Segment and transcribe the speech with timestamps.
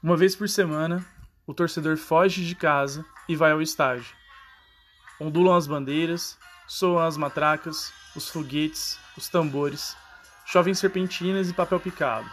[0.00, 1.04] Uma vez por semana,
[1.44, 4.14] o torcedor foge de casa e vai ao estádio.
[5.20, 9.96] Ondulam as bandeiras, soam as matracas, os foguetes, os tambores,
[10.46, 12.30] chovem serpentinas e papel picado.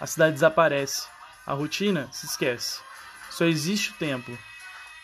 [0.00, 1.06] A cidade desaparece,
[1.46, 2.80] a rotina se esquece.
[3.30, 4.36] Só existe o templo.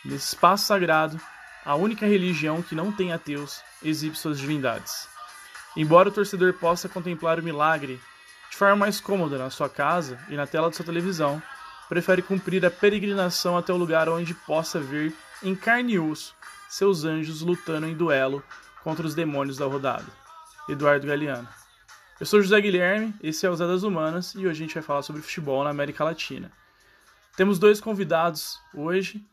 [0.03, 1.17] Nesse espaço sagrado,
[1.63, 5.07] a única religião que não tem ateus exibe suas divindades.
[5.77, 8.01] Embora o torcedor possa contemplar o milagre
[8.51, 11.41] de forma mais cômoda na sua casa e na tela de sua televisão,
[11.87, 16.35] prefere cumprir a peregrinação até o lugar onde possa ver em carne e osso
[16.69, 18.43] seus anjos lutando em duelo
[18.83, 20.05] contra os demônios da rodada.
[20.67, 21.47] Eduardo Galeano.
[22.19, 24.83] Eu sou José Guilherme, esse é o Zé das Humanas e hoje a gente vai
[24.83, 26.51] falar sobre futebol na América Latina.
[27.35, 29.25] Temos dois convidados hoje,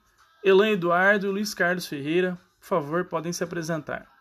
[0.44, 2.38] Elan Eduardo e Luiz Carlos Ferreira.
[2.60, 4.11] Por favor, podem se apresentar.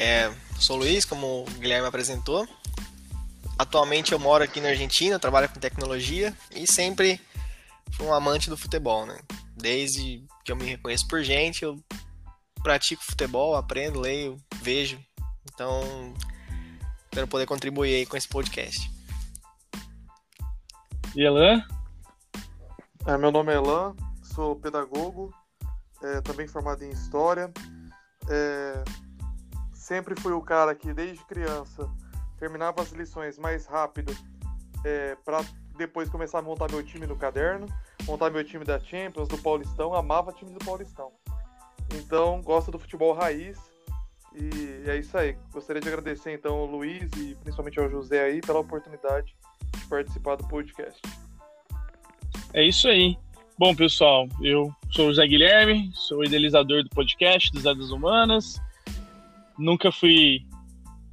[0.00, 2.48] É, sou o Luiz, como o Guilherme apresentou.
[3.58, 7.20] Atualmente eu moro aqui na Argentina, trabalho com tecnologia e sempre
[7.92, 9.18] fui um amante do futebol, né?
[9.54, 11.78] Desde que eu me reconheço por gente, eu
[12.62, 14.98] pratico futebol, aprendo, leio, vejo.
[15.52, 16.14] Então,
[17.04, 18.90] espero poder contribuir aí com esse podcast.
[21.14, 21.62] E Elan?
[23.06, 23.94] É, meu nome é Elan,
[24.34, 25.30] sou pedagogo,
[26.02, 27.52] é, também formado em História.
[28.30, 28.82] É,
[29.90, 31.90] sempre fui o cara que, desde criança,
[32.38, 34.16] terminava as lições mais rápido
[34.84, 35.44] é, para
[35.76, 37.66] depois começar a montar meu time no caderno,
[38.06, 41.10] montar meu time da Champions, do Paulistão, amava time do Paulistão.
[41.92, 43.58] Então, gosto do futebol raiz
[44.32, 45.36] e é isso aí.
[45.52, 49.34] Gostaria de agradecer então ao Luiz e principalmente ao José aí pela oportunidade
[49.76, 51.02] de participar do podcast.
[52.54, 53.18] É isso aí.
[53.58, 58.60] Bom, pessoal, eu sou o Zé Guilherme, sou idealizador do podcast dos Dadas Humanas.
[59.60, 60.40] Nunca fui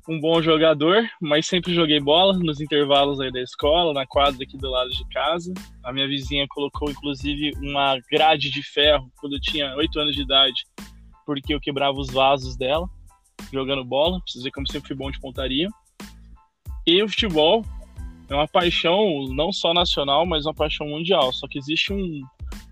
[0.08, 4.58] um bom jogador, mas sempre joguei bola nos intervalos aí da escola, na quadra aqui
[4.58, 5.54] do lado de casa.
[5.84, 10.22] A minha vizinha colocou inclusive uma grade de ferro quando eu tinha 8 anos de
[10.22, 10.64] idade,
[11.26, 12.88] porque eu quebrava os vasos dela
[13.52, 14.22] jogando bola.
[14.22, 15.68] Preciso dizer como sempre fui bom de pontaria.
[16.86, 17.66] E o futebol
[18.30, 21.34] é uma paixão não só nacional, mas uma paixão mundial.
[21.34, 22.22] Só que existe um,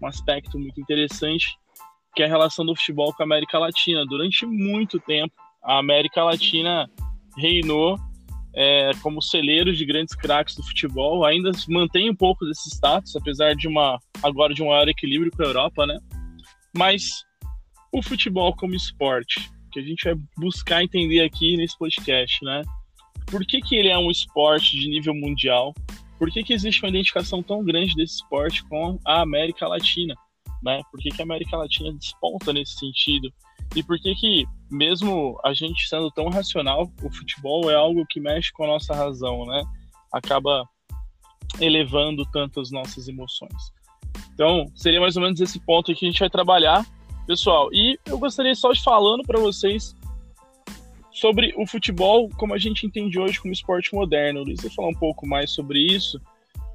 [0.02, 1.48] um aspecto muito interessante
[2.16, 4.06] que é a relação do futebol com a América Latina.
[4.06, 6.90] Durante muito tempo, a América Latina
[7.38, 7.98] reinou
[8.56, 13.56] é, como celeiro de grandes craques do futebol, ainda mantém um pouco desse status, apesar
[13.56, 15.98] de uma agora de um maior equilíbrio com a Europa, né?
[16.78, 17.10] Mas
[17.92, 22.62] o futebol como esporte, que a gente vai buscar entender aqui nesse podcast, né?
[23.26, 25.74] Por que, que ele é um esporte de nível mundial?
[26.18, 30.16] Por que, que existe uma identificação tão grande desse esporte com a América Latina?
[30.64, 30.82] Né?
[30.92, 33.30] Por que, que a América Latina desponta nesse sentido?
[33.76, 38.20] E por que que, mesmo a gente sendo tão racional, o futebol é algo que
[38.20, 39.64] mexe com a nossa razão, né?
[40.14, 40.68] Acaba
[41.60, 43.74] elevando tantas nossas emoções.
[44.34, 46.86] Então, seria mais ou menos esse ponto que a gente vai trabalhar,
[47.26, 47.74] pessoal.
[47.74, 49.96] E eu gostaria só de falando para vocês
[51.12, 54.44] sobre o futebol como a gente entende hoje como esporte moderno.
[54.44, 56.20] Luiz vai falar um pouco mais sobre isso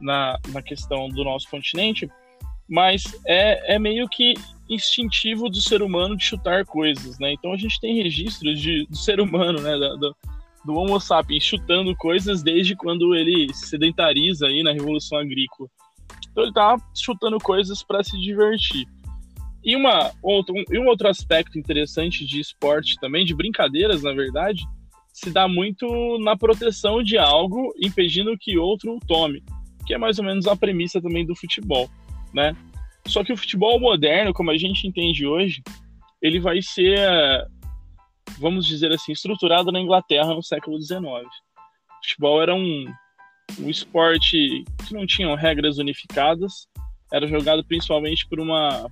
[0.00, 2.10] na, na questão do nosso continente,
[2.68, 4.34] mas é, é meio que
[4.70, 7.32] instintivo do ser humano de chutar coisas, né?
[7.32, 9.76] Então a gente tem registros de, do ser humano, né?
[9.76, 10.16] Do,
[10.64, 15.69] do Homo sapiens chutando coisas desde quando ele se sedentariza aí na Revolução Agrícola.
[16.30, 18.86] Então ele tá chutando coisas para se divertir.
[19.62, 24.12] E, uma, outro, um, e um outro aspecto interessante de esporte também, de brincadeiras, na
[24.12, 24.62] verdade,
[25.12, 29.42] se dá muito na proteção de algo, impedindo que outro o tome,
[29.86, 31.91] que é mais ou menos a premissa também do futebol,
[32.32, 32.56] né?
[33.10, 35.60] Só que o futebol moderno, como a gente entende hoje,
[36.22, 36.97] ele vai ser,
[38.38, 41.03] vamos dizer assim, estruturado na Inglaterra no século XIX.
[41.03, 42.84] O futebol era um,
[43.59, 46.69] um esporte que não tinha regras unificadas,
[47.12, 48.88] era jogado principalmente por uma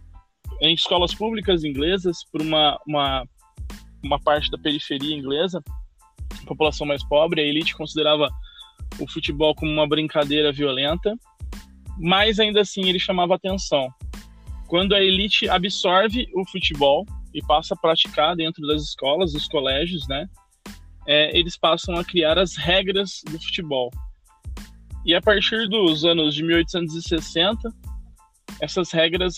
[0.61, 3.25] em escolas públicas inglesas, por uma, uma,
[4.03, 5.63] uma parte da periferia inglesa,
[6.45, 8.29] população mais pobre, a elite considerava
[8.99, 11.15] o futebol como uma brincadeira violenta,
[11.97, 13.89] mas ainda assim ele chamava atenção.
[14.69, 20.07] Quando a elite absorve o futebol e passa a praticar dentro das escolas, dos colégios,
[20.07, 20.29] né,
[21.07, 23.91] é, eles passam a criar as regras do futebol.
[25.07, 27.75] E a partir dos anos de 1860,
[28.61, 29.37] essas regras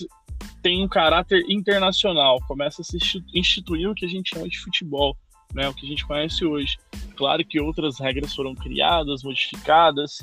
[0.62, 2.98] têm um caráter internacional, começa a se
[3.32, 5.16] instituir o que a gente chama de futebol,
[5.54, 6.76] né, o que a gente conhece hoje.
[7.16, 10.18] Claro que outras regras foram criadas, modificadas,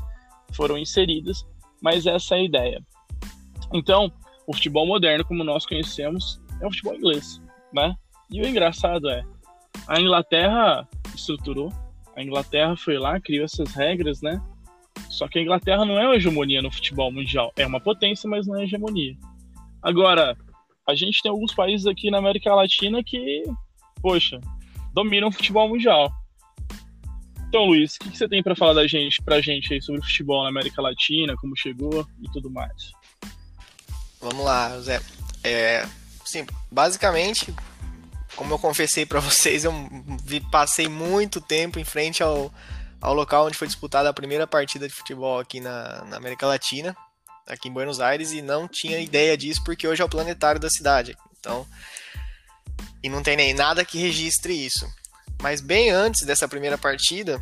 [0.51, 1.47] foram inseridas,
[1.81, 2.83] mas essa é a ideia.
[3.73, 4.11] Então,
[4.47, 7.41] o futebol moderno, como nós conhecemos, é o futebol inglês,
[7.73, 7.93] né?
[8.31, 9.23] E o engraçado é,
[9.87, 11.71] A Inglaterra estruturou,
[12.15, 14.41] a Inglaterra foi lá, criou essas regras, né?
[15.09, 17.51] Só que a Inglaterra não é uma hegemonia no futebol mundial.
[17.55, 19.15] É uma potência, mas não é hegemonia.
[19.81, 20.35] Agora,
[20.87, 23.43] a gente tem alguns países aqui na América Latina que,
[24.01, 24.39] poxa,
[24.93, 26.11] dominam o futebol mundial.
[27.47, 30.03] Então, Luiz, o que, você tem para falar da gente, pra gente aí sobre o
[30.03, 32.91] futebol na América Latina, como chegou e tudo mais?
[34.29, 34.99] Vamos lá, Zé.
[35.41, 35.87] É,
[36.25, 37.55] sim, basicamente,
[38.35, 39.73] como eu confessei para vocês, eu
[40.51, 42.53] passei muito tempo em frente ao,
[42.99, 46.95] ao local onde foi disputada a primeira partida de futebol aqui na, na América Latina,
[47.47, 50.69] aqui em Buenos Aires, e não tinha ideia disso porque hoje é o planetário da
[50.69, 51.17] cidade.
[51.39, 51.65] Então,
[53.01, 54.85] e não tem nem nada que registre isso.
[55.41, 57.41] Mas bem antes dessa primeira partida,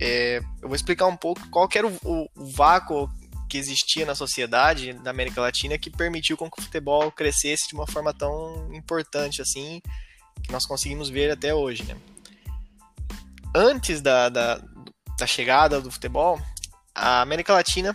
[0.00, 3.10] é, eu vou explicar um pouco qual era o, o, o, vácuo
[3.52, 7.74] que existia na sociedade da América Latina que permitiu com que o futebol crescesse de
[7.74, 9.82] uma forma tão importante assim,
[10.42, 11.82] que nós conseguimos ver até hoje.
[11.82, 11.94] Né?
[13.54, 14.58] Antes da, da,
[15.18, 16.40] da chegada do futebol,
[16.94, 17.94] a América Latina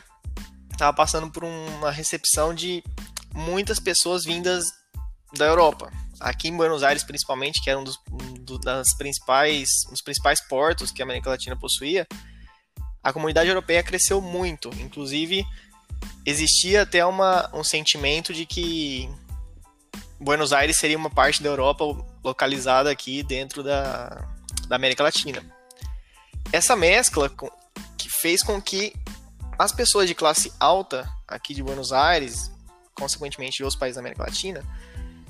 [0.71, 2.83] estava passando por uma recepção de
[3.33, 4.63] muitas pessoas vindas
[5.33, 9.92] da Europa, aqui em Buenos Aires principalmente, que era um dos, um das principais, um
[9.94, 12.06] dos principais portos que a América Latina possuía,
[13.07, 14.69] a comunidade europeia cresceu muito.
[14.81, 15.45] Inclusive,
[16.25, 19.09] existia até uma, um sentimento de que
[20.19, 21.86] Buenos Aires seria uma parte da Europa
[22.21, 24.27] localizada aqui dentro da,
[24.68, 25.42] da América Latina.
[26.51, 27.31] Essa mescla
[27.98, 28.94] que fez com que
[29.57, 32.51] as pessoas de classe alta aqui de Buenos Aires,
[32.94, 34.62] consequentemente de outros países da América Latina,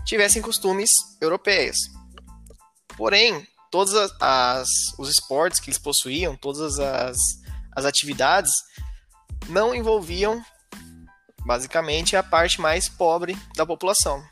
[0.04, 0.90] tivessem costumes
[1.22, 1.78] europeias.
[2.98, 7.18] Porém, todos as, os esportes que eles possuíam, todas as,
[7.78, 8.52] as atividades,
[9.48, 10.44] não envolviam
[11.46, 14.26] basicamente a parte mais pobre da população.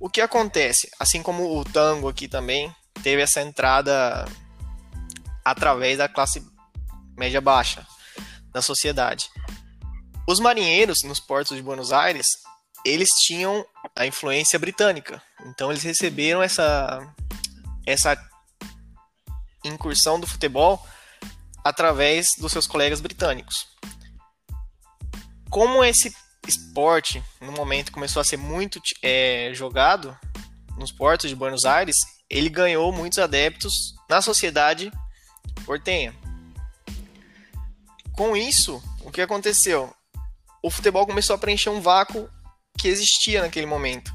[0.00, 0.90] O que acontece?
[0.98, 2.74] Assim como o tango aqui também
[3.04, 4.24] teve essa entrada
[5.44, 6.44] através da classe
[7.16, 7.86] média baixa
[8.52, 9.30] da sociedade.
[10.26, 12.26] Os marinheiros nos portos de Buenos Aires
[12.84, 13.64] eles tinham
[13.94, 15.22] a influência britânica.
[15.46, 17.14] Então eles receberam essa
[17.86, 18.20] essa
[19.64, 20.84] incursão do futebol
[21.68, 23.66] através dos seus colegas britânicos.
[25.50, 26.14] Como esse
[26.46, 30.16] esporte, no momento, começou a ser muito é, jogado
[30.78, 31.96] nos portos de Buenos Aires,
[32.30, 34.90] ele ganhou muitos adeptos na sociedade
[35.66, 36.14] portenha.
[38.12, 39.94] Com isso, o que aconteceu?
[40.62, 42.28] O futebol começou a preencher um vácuo
[42.78, 44.10] que existia naquele momento.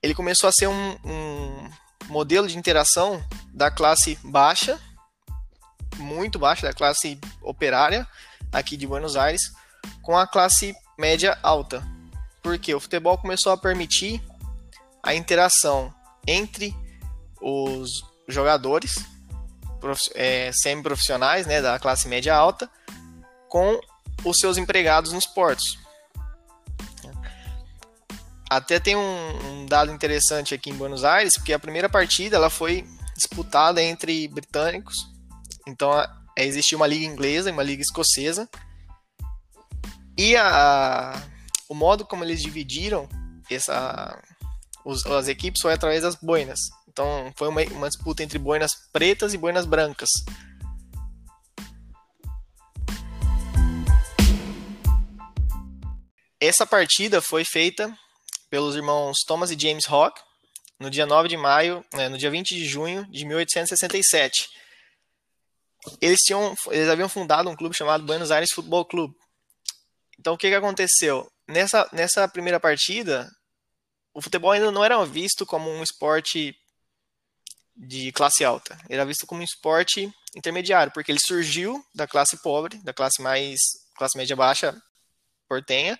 [0.00, 1.70] Ele começou a ser um, um
[2.08, 4.78] modelo de interação da classe baixa,
[5.96, 8.06] muito baixa, da classe operária
[8.52, 9.52] aqui de Buenos Aires,
[10.02, 11.86] com a classe média alta.
[12.42, 14.22] Porque o futebol começou a permitir
[15.02, 15.92] a interação
[16.26, 16.74] entre
[17.40, 18.96] os jogadores
[20.14, 22.68] é, semi-profissionais né, da classe média alta
[23.48, 23.80] com
[24.24, 25.78] os seus empregados nos portos.
[28.50, 32.48] Até tem um, um, dado interessante aqui em Buenos Aires, porque a primeira partida ela
[32.48, 34.96] foi disputada entre britânicos.
[35.68, 35.92] Então
[36.36, 38.48] é, existia uma liga inglesa e uma liga escocesa.
[40.16, 41.22] E a,
[41.68, 43.08] o modo como eles dividiram
[43.50, 44.20] essa,
[44.84, 46.58] os, as equipes foi através das boinas.
[46.88, 50.08] Então foi uma, uma disputa entre boinas pretas e boinas brancas.
[56.40, 57.92] Essa partida foi feita
[58.48, 60.20] pelos irmãos Thomas e James Rock,
[60.80, 64.48] no dia 9 de maio, né, no dia 20 de junho de 1867.
[66.00, 69.14] Eles, tinham, eles haviam fundado um clube chamado Buenos Aires Futebol Clube.
[70.18, 71.30] Então, o que, que aconteceu?
[71.46, 73.30] Nessa, nessa primeira partida,
[74.12, 76.56] o futebol ainda não era visto como um esporte
[77.76, 78.76] de classe alta.
[78.88, 83.58] Era visto como um esporte intermediário, porque ele surgiu da classe pobre, da classe mais
[83.96, 84.80] classe média baixa
[85.48, 85.98] portenha,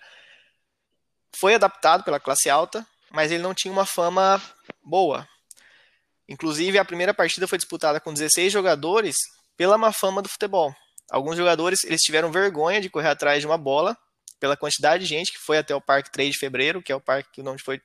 [1.37, 4.41] foi adaptado pela classe alta, mas ele não tinha uma fama
[4.83, 5.27] boa.
[6.29, 9.17] Inclusive, a primeira partida foi disputada com 16 jogadores
[9.59, 10.75] pela má fama do futebol.
[11.11, 13.99] Alguns jogadores eles tiveram vergonha de correr atrás de uma bola
[14.39, 17.01] pela quantidade de gente que foi até o Parque 3 de Fevereiro, que é o
[17.01, 17.83] parque onde foi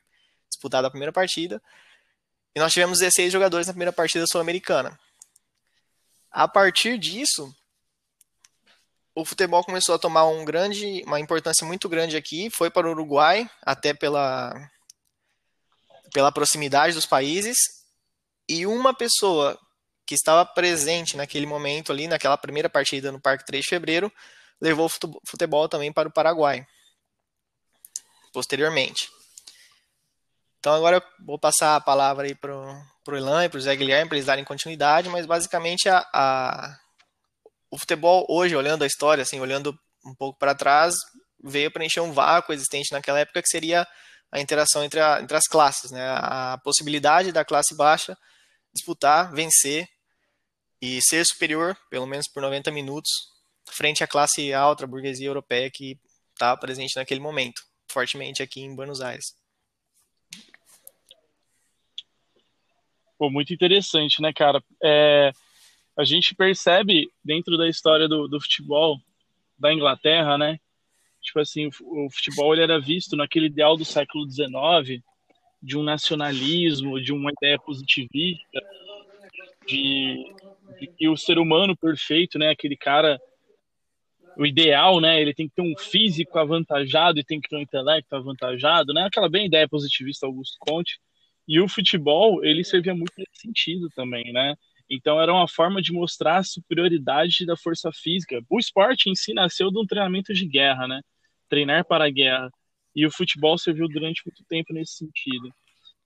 [0.48, 1.60] disputada a primeira partida.
[2.56, 4.98] E nós tivemos 16 jogadores na primeira partida sul-americana.
[6.32, 7.52] A partir disso,
[9.16, 12.92] o futebol começou a tomar um grande, uma importância muito grande aqui, foi para o
[12.92, 14.54] Uruguai, até pela,
[16.14, 17.58] pela proximidade dos países,
[18.48, 19.60] e uma pessoa
[20.06, 24.12] que estava presente naquele momento ali, naquela primeira partida no Parque 3 de Fevereiro,
[24.60, 26.66] levou o futebol também para o Paraguai,
[28.34, 29.10] posteriormente.
[30.60, 32.54] Então agora eu vou passar a palavra aí para
[33.04, 36.80] pro Elan e pro Zé Guilherme para eles darem continuidade, mas basicamente a, a,
[37.70, 40.96] o futebol hoje, olhando a história, assim, olhando um pouco para trás,
[41.44, 43.86] veio preencher um vácuo existente naquela época que seria
[44.32, 46.08] a interação entre, a, entre as classes, né?
[46.18, 48.18] A possibilidade da classe baixa
[48.74, 49.88] disputar, vencer
[50.84, 53.10] e ser superior, pelo menos por 90 minutos,
[53.72, 55.98] frente à classe alta, burguesia europeia que
[56.34, 59.34] estava presente naquele momento, fortemente aqui em Buenos Aires.
[63.18, 64.62] Pô, muito interessante, né, cara?
[64.84, 65.32] É,
[65.98, 69.00] a gente percebe dentro da história do, do futebol
[69.58, 70.60] da Inglaterra, né?
[71.22, 75.02] Tipo assim, o futebol ele era visto naquele ideal do século XIX
[75.62, 78.60] de um nacionalismo, de uma ideia positivista,
[79.68, 80.34] de,
[80.80, 83.20] de que o ser humano perfeito, né, aquele cara,
[84.38, 87.62] o ideal, né, ele tem que ter um físico avantajado e tem que ter um
[87.62, 91.00] intelecto avantajado, né, aquela bem ideia positivista Augusto Conte.
[91.48, 94.56] E o futebol, ele servia muito nesse sentido também, né?
[94.90, 98.42] Então era uma forma de mostrar a superioridade da força física.
[98.50, 101.02] O esporte em si nasceu de um treinamento de guerra, né?
[101.50, 102.50] Treinar para a guerra.
[102.96, 105.50] E o futebol serviu durante muito tempo nesse sentido.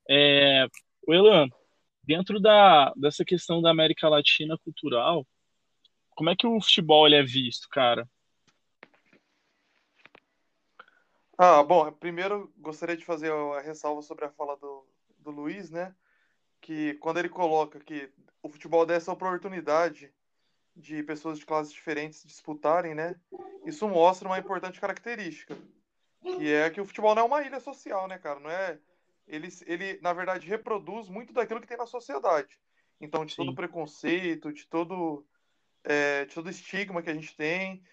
[0.09, 0.67] É,
[1.07, 1.47] o Elan,
[2.07, 5.27] dentro da, dessa questão da América Latina cultural,
[6.11, 8.09] como é que o futebol ele é visto, cara?
[11.37, 14.87] Ah, bom, primeiro gostaria de fazer a ressalva sobre a fala do,
[15.19, 15.93] do Luiz, né?
[16.61, 18.09] Que quando ele coloca que
[18.41, 20.11] o futebol dá essa oportunidade
[20.75, 23.15] de pessoas de classes diferentes disputarem, né?
[23.65, 25.55] Isso mostra uma importante característica,
[26.21, 28.39] que é que o futebol não é uma ilha social, né, cara?
[28.39, 28.79] Não é
[29.27, 32.57] ele, ele na verdade reproduz muito daquilo que tem na sociedade.
[32.99, 33.45] Então, de Sim.
[33.45, 35.25] todo preconceito, de todo
[35.83, 37.83] é, de todo estigma que a gente tem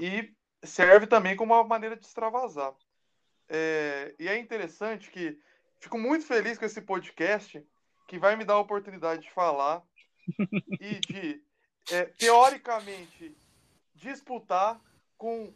[0.00, 0.32] e
[0.62, 2.74] serve também como uma maneira de extravasar.
[3.48, 5.38] É, e é interessante que
[5.80, 7.64] fico muito feliz com esse podcast
[8.06, 9.82] que vai me dar a oportunidade de falar
[10.80, 11.42] e de,
[11.90, 13.36] é, teoricamente,
[13.94, 14.80] disputar
[15.16, 15.52] com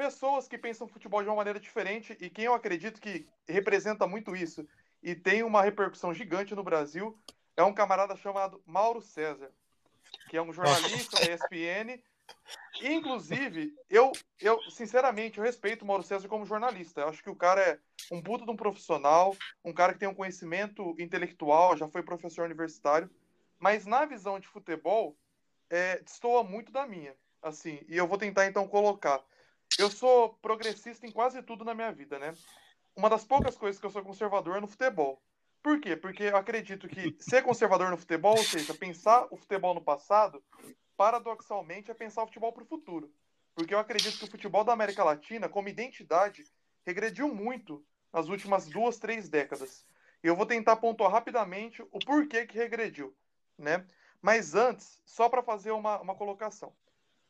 [0.00, 4.34] pessoas que pensam futebol de uma maneira diferente e quem eu acredito que representa muito
[4.34, 4.66] isso
[5.02, 7.18] e tem uma repercussão gigante no Brasil
[7.54, 9.50] é um camarada chamado Mauro César,
[10.30, 12.02] que é um jornalista da ESPN.
[12.80, 17.02] Inclusive, eu, eu sinceramente eu respeito o Mauro César como jornalista.
[17.02, 17.78] Eu acho que o cara é
[18.10, 22.46] um puto de um profissional, um cara que tem um conhecimento intelectual, já foi professor
[22.46, 23.10] universitário
[23.60, 25.14] mas na visão de futebol,
[25.68, 27.14] é, destoa muito da minha.
[27.42, 29.22] Assim, e eu vou tentar então colocar.
[29.78, 32.34] Eu sou progressista em quase tudo na minha vida, né?
[32.94, 35.22] Uma das poucas coisas que eu sou conservador é no futebol.
[35.62, 35.96] Por quê?
[35.96, 40.42] Porque eu acredito que ser conservador no futebol, ou seja, pensar o futebol no passado,
[40.96, 43.12] paradoxalmente é pensar o futebol para o futuro.
[43.54, 46.44] Porque eu acredito que o futebol da América Latina, como identidade,
[46.86, 49.86] regrediu muito nas últimas duas, três décadas.
[50.22, 53.14] E eu vou tentar pontuar rapidamente o porquê que regrediu
[53.60, 53.86] né?
[54.20, 56.72] Mas antes, só para fazer uma, uma colocação.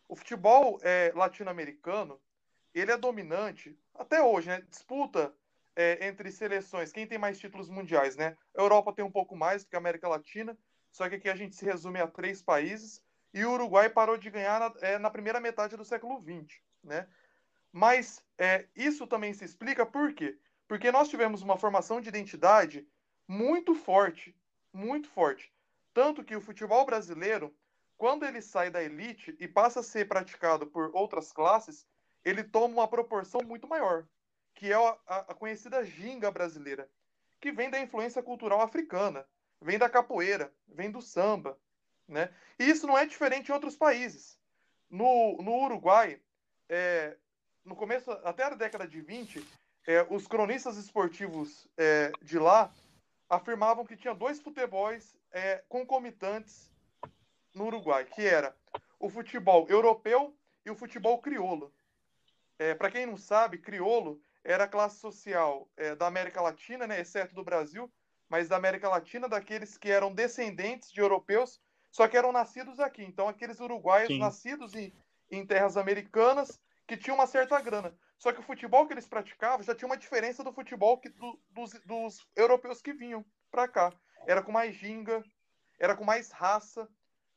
[0.08, 2.20] O futebol é, latino-americano,
[2.74, 4.60] ele é dominante até hoje, né?
[4.68, 5.34] Disputa
[5.76, 8.36] é, entre seleções, quem tem mais títulos mundiais, né?
[8.56, 10.56] A Europa tem um pouco mais do que a América Latina,
[10.90, 14.28] só que aqui a gente se resume a três países, e o Uruguai parou de
[14.28, 17.06] ganhar na, é, na primeira metade do século XX, né?
[17.72, 20.36] Mas é, isso também se explica por quê?
[20.66, 22.86] Porque nós tivemos uma formação de identidade
[23.26, 24.36] muito forte,
[24.72, 25.52] muito forte.
[25.94, 27.54] Tanto que o futebol brasileiro,
[27.96, 31.86] quando ele sai da elite e passa a ser praticado por outras classes,
[32.24, 34.06] ele toma uma proporção muito maior,
[34.54, 36.88] que é a, a conhecida ginga brasileira,
[37.40, 39.26] que vem da influência cultural africana,
[39.60, 41.58] vem da capoeira, vem do samba.
[42.06, 42.32] Né?
[42.58, 44.38] E isso não é diferente em outros países.
[44.90, 46.20] No, no Uruguai,
[46.68, 47.16] é,
[47.64, 49.46] no começo, até a década de 20,
[49.86, 52.72] é, os cronistas esportivos é, de lá
[53.28, 56.70] afirmavam que tinha dois futebols é, concomitantes
[57.54, 58.56] no Uruguai, que era
[58.98, 61.72] o futebol europeu e o futebol crioulo.
[62.60, 67.00] É, Para quem não sabe, crioulo era a classe social é, da América Latina, né,
[67.00, 67.90] exceto do Brasil,
[68.28, 71.58] mas da América Latina, daqueles que eram descendentes de europeus,
[71.90, 73.02] só que eram nascidos aqui.
[73.02, 74.18] Então, aqueles uruguaios Sim.
[74.18, 74.92] nascidos em,
[75.30, 77.96] em terras americanas que tinham uma certa grana.
[78.18, 81.40] Só que o futebol que eles praticavam já tinha uma diferença do futebol que, do,
[81.48, 83.90] dos, dos europeus que vinham para cá
[84.26, 85.24] era com mais ginga,
[85.78, 86.86] era com mais raça.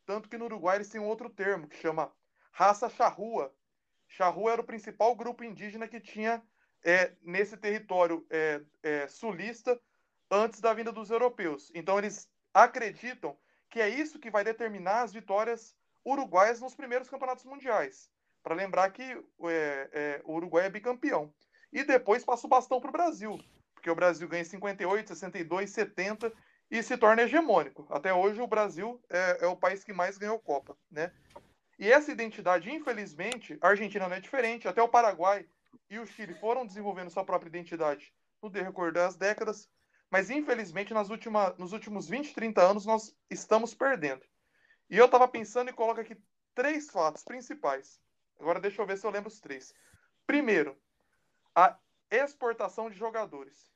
[0.06, 2.12] Tanto que no Uruguai eles têm um outro termo que chama
[2.52, 3.56] raça charrua.
[4.14, 6.42] Charrua era o principal grupo indígena que tinha
[6.84, 9.80] é, nesse território é, é, sulista
[10.30, 11.72] antes da vinda dos europeus.
[11.74, 13.36] Então eles acreditam
[13.72, 18.08] que é isso que vai determinar as vitórias uruguaias nos primeiros campeonatos mundiais.
[18.44, 21.34] Para lembrar que é, é, o Uruguai é bicampeão.
[21.72, 23.40] E depois passa o bastão para o Brasil,
[23.74, 26.32] porque o Brasil ganha 58, 62, 70
[26.70, 27.88] e se torna hegemônico.
[27.90, 31.12] Até hoje o Brasil é, é o país que mais ganhou Copa, né?
[31.78, 34.68] E essa identidade, infelizmente, a Argentina não é diferente.
[34.68, 35.46] Até o Paraguai
[35.90, 39.70] e o Chile foram desenvolvendo sua própria identidade no decorrer das décadas.
[40.10, 44.24] Mas, infelizmente, nas última, nos últimos 20, 30 anos, nós estamos perdendo.
[44.90, 46.16] E eu estava pensando e coloco aqui
[46.54, 48.00] três fatos principais.
[48.40, 49.74] Agora, deixa eu ver se eu lembro os três.
[50.28, 50.78] Primeiro,
[51.56, 51.78] a
[52.12, 53.72] exportação de jogadores.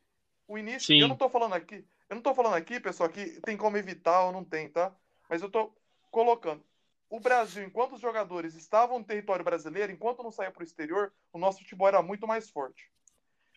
[0.47, 1.01] O início, Sim.
[1.01, 4.23] eu não estou falando aqui, eu não estou falando aqui, pessoal, que tem como evitar
[4.25, 4.95] ou não tem, tá?
[5.29, 5.75] Mas eu estou
[6.09, 6.63] colocando.
[7.09, 11.13] O Brasil, enquanto os jogadores estavam no território brasileiro, enquanto não saía para o exterior,
[11.31, 12.91] o nosso futebol era muito mais forte.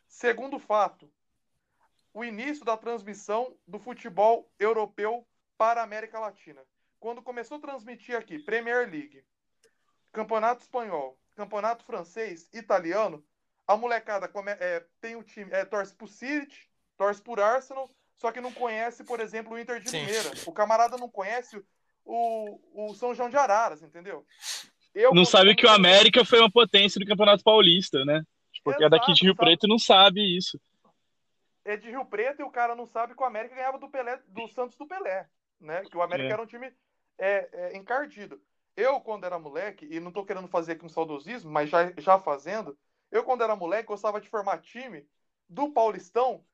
[0.09, 1.13] Segundo fato,
[2.15, 5.27] o início da transmissão do futebol europeu
[5.59, 6.63] para a América Latina.
[6.99, 9.25] Quando começou a transmitir aqui Premier League,
[10.13, 13.25] Campeonato Espanhol, Campeonato Francês, Italiano,
[13.67, 18.31] a molecada come, é, tem o time, é, torce pro City, torce por Arsenal, só
[18.31, 20.01] que não conhece, por exemplo, o Inter de Sim.
[20.01, 20.31] Limeira.
[20.47, 21.65] O camarada não conhece
[22.05, 24.25] o, o São João de Araras, entendeu?
[24.95, 28.23] Eu, não sabe que o América foi uma potência do Campeonato Paulista, né?
[28.65, 29.47] Porque Exato, é daqui de Rio sabe?
[29.47, 30.61] Preto e não sabe isso.
[31.65, 34.21] É de Rio Preto e o cara não sabe que o América ganhava do Pelé,
[34.27, 35.29] do Santos do Pelé,
[35.61, 35.83] né?
[35.83, 36.33] Que o América é.
[36.33, 36.73] era um time
[37.19, 38.41] é, é, encardido.
[38.77, 42.19] Eu, quando era moleque, e não tô querendo fazer aqui um saudosismo, mas já, já
[42.19, 42.77] fazendo,
[43.11, 45.07] eu, quando era moleque, gostava de formar time
[45.49, 46.45] do Paulistão,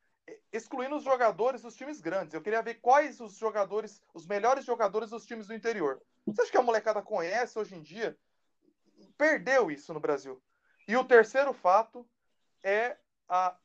[0.53, 2.35] excluindo os jogadores dos times grandes.
[2.35, 6.01] Eu queria ver quais os jogadores, os melhores jogadores dos times do interior.
[6.27, 8.17] Você acha que a molecada conhece hoje em dia?
[9.17, 10.43] Perdeu isso no Brasil.
[10.89, 12.09] E o terceiro fato
[12.63, 12.97] é
[13.29, 13.57] a,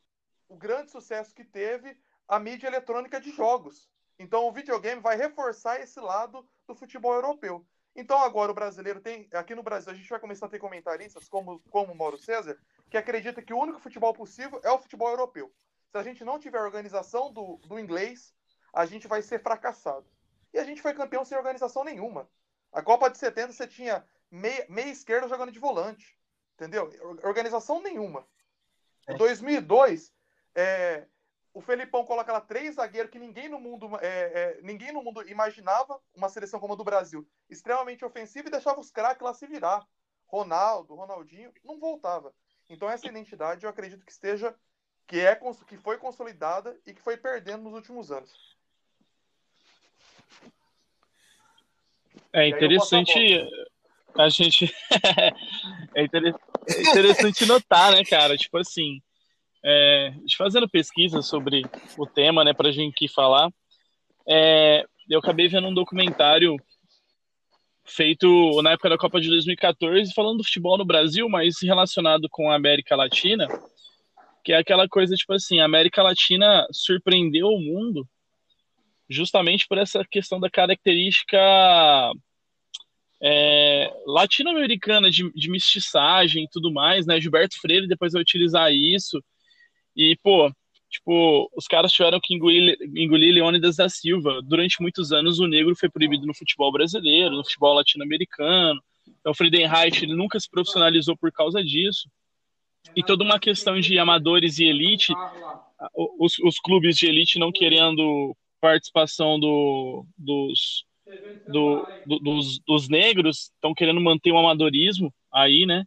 [0.48, 3.90] o grande sucesso que teve a mídia eletrônica de jogos.
[4.20, 7.66] Então o videogame vai reforçar esse lado do futebol europeu.
[7.96, 11.28] Então agora o brasileiro tem, aqui no Brasil a gente vai começar a ter comentaristas
[11.28, 12.58] como como o Mauro César,
[12.90, 15.52] que acredita que o único futebol possível é o futebol europeu.
[15.92, 18.34] Se a gente não tiver organização do, do inglês,
[18.74, 20.10] a gente vai ser fracassado.
[20.54, 22.30] E a gente foi campeão sem organização nenhuma.
[22.72, 26.18] A Copa de 70 você tinha meia, meia esquerda jogando de volante.
[26.56, 26.90] Entendeu?
[27.24, 28.26] Organização nenhuma.
[29.10, 30.14] Em 2002,
[30.56, 31.08] é,
[31.54, 35.28] o Felipão coloca lá três zagueiros que ninguém no mundo é, é, ninguém no mundo
[35.28, 39.46] imaginava uma seleção como a do Brasil, extremamente ofensiva e deixava os craques lá se
[39.48, 39.86] virar.
[40.26, 42.34] Ronaldo, Ronaldinho, não voltava.
[42.70, 44.56] Então essa identidade eu acredito que esteja
[45.08, 45.38] que é
[45.68, 48.32] que foi consolidada e que foi perdendo nos últimos anos.
[52.34, 53.50] É interessante
[54.16, 54.74] a, a gente
[55.96, 58.38] é, é interessante notar, né, cara?
[58.38, 59.02] Tipo assim,
[59.64, 61.64] é, fazendo pesquisa sobre
[61.98, 63.52] o tema, né, pra gente falar,
[64.28, 66.56] é, eu acabei vendo um documentário
[67.84, 72.50] feito na época da Copa de 2014, falando do futebol no Brasil, mas relacionado com
[72.50, 73.48] a América Latina,
[74.44, 78.08] que é aquela coisa, tipo assim, a América Latina surpreendeu o mundo
[79.10, 81.38] justamente por essa questão da característica
[83.22, 87.20] é, latino-americana de, de mestiçagem e tudo mais, né?
[87.20, 89.22] Gilberto Freire depois vai utilizar isso.
[89.96, 90.52] E, pô,
[90.90, 94.42] tipo, os caras tiveram que engolir, engolir Leônidas da Silva.
[94.42, 98.82] Durante muitos anos, o negro foi proibido no futebol brasileiro, no futebol latino-americano.
[99.20, 102.10] Então, o Friedenreich ele nunca se profissionalizou por causa disso
[102.96, 105.14] e toda uma questão de amadores e elite,
[106.20, 110.86] os, os clubes de elite não querendo participação do, dos,
[111.48, 115.84] do, do, dos, dos negros, estão querendo manter o amadorismo aí, né?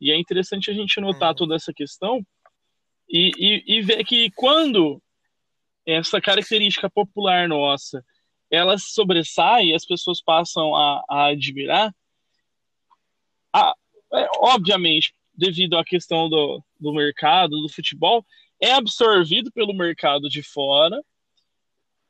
[0.00, 2.24] E é interessante a gente notar toda essa questão
[3.08, 5.02] e, e, e ver que quando
[5.86, 8.04] essa característica popular nossa
[8.50, 11.94] ela sobressai e as pessoas passam a, a admirar,
[13.52, 13.74] a,
[14.14, 18.26] é, obviamente, devido à questão do, do mercado, do futebol,
[18.60, 21.00] é absorvido pelo mercado de fora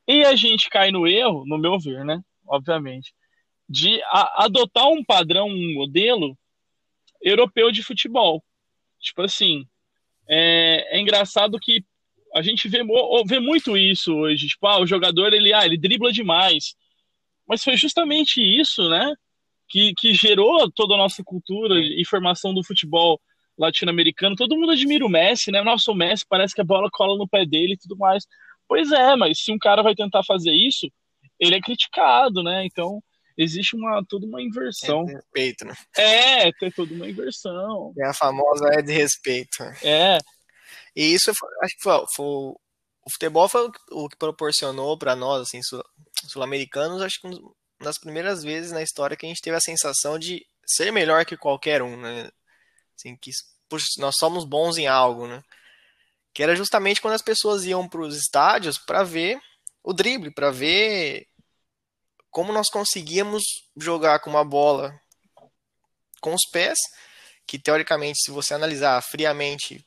[0.07, 2.19] e a gente cai no erro, no meu ver, né?
[2.47, 3.13] Obviamente,
[3.69, 6.35] de a, adotar um padrão, um modelo
[7.21, 8.43] europeu de futebol.
[8.99, 9.67] Tipo assim,
[10.27, 11.85] é, é engraçado que
[12.33, 12.79] a gente vê,
[13.27, 14.47] vê muito isso hoje.
[14.47, 16.75] Tipo, ah, o jogador ele, ah, ele dribla demais.
[17.47, 19.13] Mas foi justamente isso, né?
[19.69, 23.19] Que, que gerou toda a nossa cultura e formação do futebol
[23.57, 24.35] latino-americano.
[24.35, 25.61] Todo mundo admira o Messi, né?
[25.61, 28.25] Nossa, o Messi parece que a bola cola no pé dele e tudo mais.
[28.67, 30.89] Pois é, mas se um cara vai tentar fazer isso,
[31.39, 32.65] ele é criticado, né?
[32.65, 33.01] Então,
[33.37, 35.01] existe uma toda uma inversão.
[35.01, 35.73] É de respeito, né?
[35.97, 37.93] É, tem toda uma inversão.
[37.97, 39.63] É a famosa é de respeito.
[39.83, 40.17] É.
[40.95, 45.61] E isso, acho que foi, foi o futebol foi o que proporcionou para nós, assim,
[46.27, 47.27] sul-americanos, acho que
[47.81, 51.37] das primeiras vezes na história que a gente teve a sensação de ser melhor que
[51.37, 52.29] qualquer um, né?
[52.95, 53.31] Assim, que
[53.69, 55.43] puxa, nós somos bons em algo, né?
[56.33, 59.39] Que era justamente quando as pessoas iam para os estádios para ver
[59.83, 61.27] o drible, para ver
[62.29, 63.43] como nós conseguíamos
[63.75, 64.99] jogar com uma bola
[66.21, 66.77] com os pés,
[67.47, 69.83] que teoricamente, se você analisar friamente,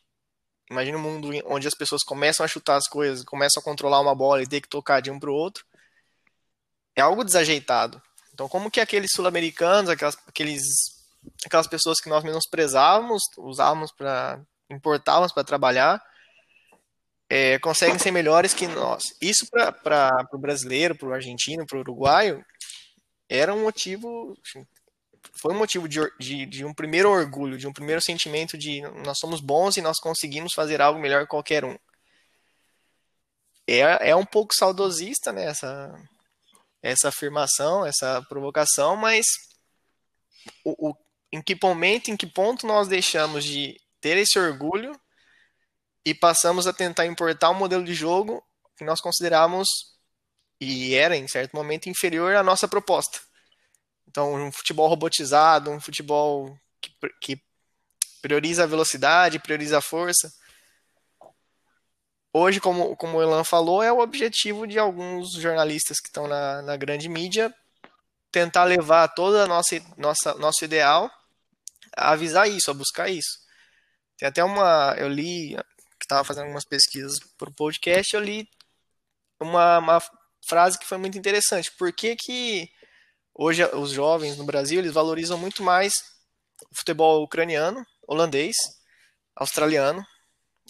[0.70, 4.14] imagina um mundo onde as pessoas começam a chutar as coisas, começam a controlar uma
[4.14, 5.64] bola e ter que tocar de um para o outro,
[6.96, 8.00] é algo desajeitado.
[8.32, 10.62] Então, como que aqueles sul-americanos, aquelas, aqueles,
[11.44, 16.02] aquelas pessoas que nós menosprezávamos, usávamos para importávamos para trabalhar,
[17.28, 19.02] é, conseguem ser melhores que nós.
[19.20, 22.44] Isso para o brasileiro, para o argentino, para o uruguaio,
[23.28, 24.36] era um motivo,
[25.32, 29.18] foi um motivo de, de, de, um primeiro orgulho, de um primeiro sentimento de nós
[29.18, 31.76] somos bons e nós conseguimos fazer algo melhor que qualquer um.
[33.66, 35.94] É, é um pouco saudosista, né, essa,
[36.82, 39.26] essa afirmação, essa provocação, mas
[40.64, 40.96] o, o,
[41.32, 44.98] em que momento, em que ponto nós deixamos de ter esse orgulho
[46.04, 48.42] e passamos a tentar importar um modelo de jogo
[48.76, 49.68] que nós consideramos
[50.60, 53.20] e era em certo momento inferior à nossa proposta.
[54.06, 56.90] Então, um futebol robotizado, um futebol que,
[57.20, 57.42] que
[58.20, 60.32] prioriza a velocidade, prioriza a força.
[62.32, 66.62] Hoje, como, como o Elan falou, é o objetivo de alguns jornalistas que estão na,
[66.62, 67.54] na grande mídia
[68.30, 71.10] tentar levar toda a nossa, nossa nosso ideal
[71.94, 73.38] a avisar isso, a buscar isso.
[74.16, 74.94] Tem até uma.
[74.98, 75.54] Eu li,
[75.98, 78.48] que estava fazendo algumas pesquisas para o podcast, eu li
[79.38, 80.02] uma, uma
[80.48, 81.70] frase que foi muito interessante.
[81.72, 82.70] Por que, que
[83.34, 85.92] hoje os jovens no Brasil eles valorizam muito mais
[86.70, 88.56] o futebol ucraniano, holandês,
[89.36, 90.02] australiano,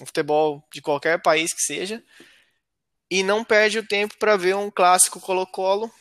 [0.03, 2.03] o futebol de qualquer país que seja,
[3.11, 5.93] e não perde o tempo para ver um clássico Colo-Colo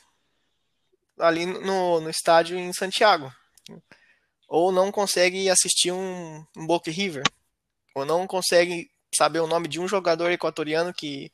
[1.19, 3.31] ali no, no estádio em Santiago.
[4.47, 7.23] Ou não consegue assistir um, um Boca River.
[7.93, 11.31] Ou não consegue saber o nome de um jogador equatoriano que,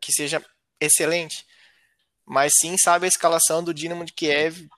[0.00, 0.44] que seja
[0.80, 1.46] excelente.
[2.26, 4.68] Mas sim sabe a escalação do Dinamo de Kiev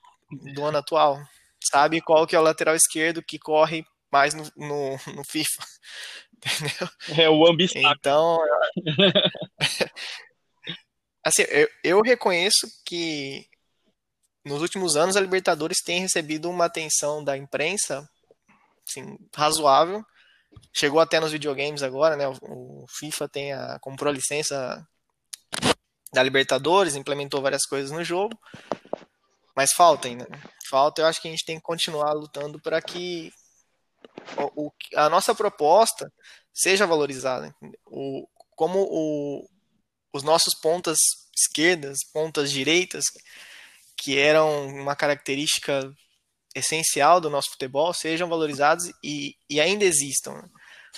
[0.53, 1.19] do ano atual.
[1.63, 5.63] Sabe qual que é o lateral esquerdo que corre mais no, no, no FIFA.
[6.45, 6.89] Entendeu?
[7.23, 7.95] É o ambissaco.
[7.97, 8.39] Então,
[11.23, 13.45] assim, eu, eu reconheço que
[14.43, 18.07] nos últimos anos a Libertadores tem recebido uma atenção da imprensa
[18.87, 20.03] assim, razoável.
[20.73, 22.27] Chegou até nos videogames agora, né?
[22.41, 24.85] O, FIFA tem a, comprou a licença
[26.13, 28.37] da Libertadores, implementou várias coisas no jogo.
[29.55, 30.27] Mas falta ainda.
[30.29, 30.41] Né?
[30.69, 33.31] Falta, eu acho que a gente tem que continuar lutando para que
[34.55, 36.11] o, a nossa proposta
[36.53, 37.53] seja valorizada.
[37.85, 39.47] O, como o,
[40.13, 40.97] os nossos pontas
[41.35, 43.05] esquerdas, pontas direitas,
[43.97, 45.91] que eram uma característica
[46.53, 50.33] essencial do nosso futebol, sejam valorizados e, e ainda existam.
[50.33, 50.49] Né?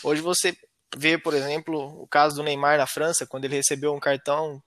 [0.04, 0.58] Hoje você
[0.96, 4.62] vê, por exemplo, o caso do Neymar na França, quando ele recebeu um cartão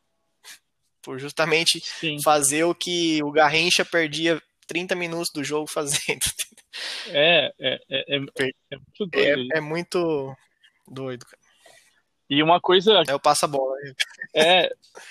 [1.03, 2.21] por justamente Sim.
[2.23, 6.21] fazer o que o Garrincha perdia 30 minutos do jogo fazendo.
[7.09, 9.49] É, é, é, é, é muito doido.
[9.55, 10.37] É, é muito
[10.87, 11.41] doido, cara.
[12.29, 13.03] E uma coisa.
[13.09, 13.75] É o passa-bola.
[14.35, 14.69] É.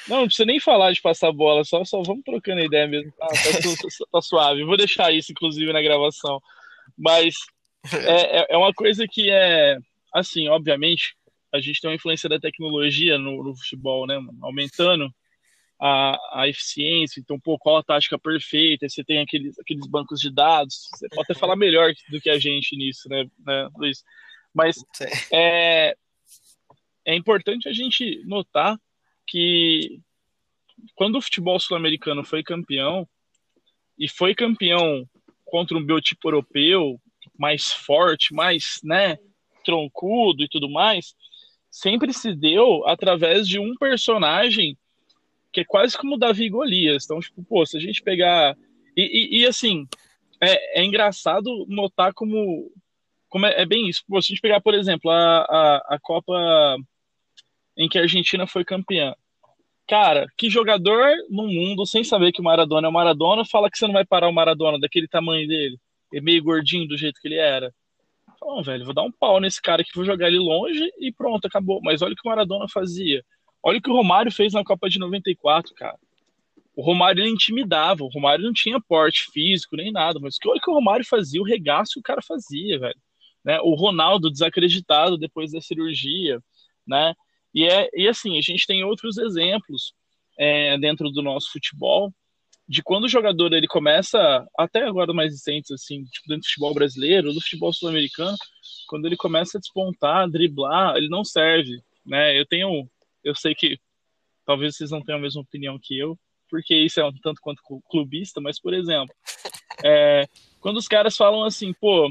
[0.08, 3.12] Não, não precisa nem falar de passar bola, só, só vamos trocando ideia mesmo.
[3.14, 4.64] Tá, tá, tá suave.
[4.66, 6.42] vou deixar isso, inclusive, na gravação.
[6.98, 7.34] Mas
[8.06, 9.78] é, é, é uma coisa que é.
[10.14, 11.16] Assim, obviamente,
[11.54, 14.20] a gente tem uma influência da tecnologia no, no futebol, né?
[14.42, 15.10] Aumentando
[15.80, 20.34] a, a eficiência, então, pô, qual a tática perfeita, você tem aqueles, aqueles bancos de
[20.34, 24.04] dados, você pode até falar melhor do que a gente nisso, né, né Luiz?
[24.54, 24.78] Mas
[25.32, 25.96] é,
[27.04, 28.80] é importante a gente notar
[29.28, 30.00] que
[30.94, 33.08] quando o futebol sul-americano foi campeão,
[33.98, 35.08] e foi campeão
[35.46, 37.00] contra um biotipo europeu
[37.38, 39.18] mais forte, mais, né,
[39.64, 41.16] troncudo e tudo mais,
[41.70, 44.78] sempre se deu através de um personagem
[45.56, 47.06] que é quase como Davi e Golias.
[47.06, 48.58] Então, tipo, pô, se a gente pegar.
[48.96, 49.88] E, e, e assim,
[50.42, 52.70] é, é, engraçado notar como,
[53.30, 54.04] como é, é, bem isso.
[54.06, 56.76] Pô, se a gente pegar, por exemplo, a, a, a Copa
[57.78, 59.16] em que a Argentina foi campeã.
[59.88, 63.78] Cara, que jogador no mundo, sem saber que o Maradona é o Maradona, fala que
[63.78, 65.78] você não vai parar o Maradona daquele tamanho dele,
[66.14, 67.74] é meio gordinho do jeito que ele era.
[68.42, 71.46] Não, velho, vou dar um pau nesse cara que vou jogar ele longe e pronto,
[71.46, 71.80] acabou.
[71.82, 73.24] Mas olha o que o Maradona fazia.
[73.66, 75.98] Olha o que o Romário fez na Copa de 94, cara.
[76.76, 80.62] O Romário ele intimidava, o Romário não tinha porte físico nem nada, mas olha o
[80.62, 83.00] que o Romário fazia, o regaço que o cara fazia, velho.
[83.44, 83.60] Né?
[83.62, 86.40] O Ronaldo desacreditado depois da cirurgia,
[86.86, 87.16] né?
[87.56, 89.96] E, é, e assim, a gente tem outros exemplos
[90.38, 92.14] é, dentro do nosso futebol,
[92.70, 96.74] de quando o jogador ele começa, até agora mais recentes, assim, tipo, dentro do futebol
[96.74, 98.38] brasileiro, do futebol sul-americano,
[98.88, 102.38] quando ele começa a despontar, driblar, ele não serve, né?
[102.40, 102.88] Eu tenho
[103.26, 103.78] eu sei que
[104.46, 106.18] talvez vocês não tenham a mesma opinião que eu,
[106.50, 109.14] porque isso é um tanto quanto clubista, mas, por exemplo,
[109.84, 110.26] é,
[110.62, 112.10] quando os caras falam assim, pô,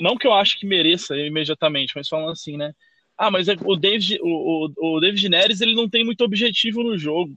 [0.00, 2.72] não que eu acho que mereça imediatamente, mas falam assim, né?
[3.16, 6.82] Ah, mas é, o David, o, o, o David Neres ele não tem muito objetivo
[6.82, 7.34] no jogo,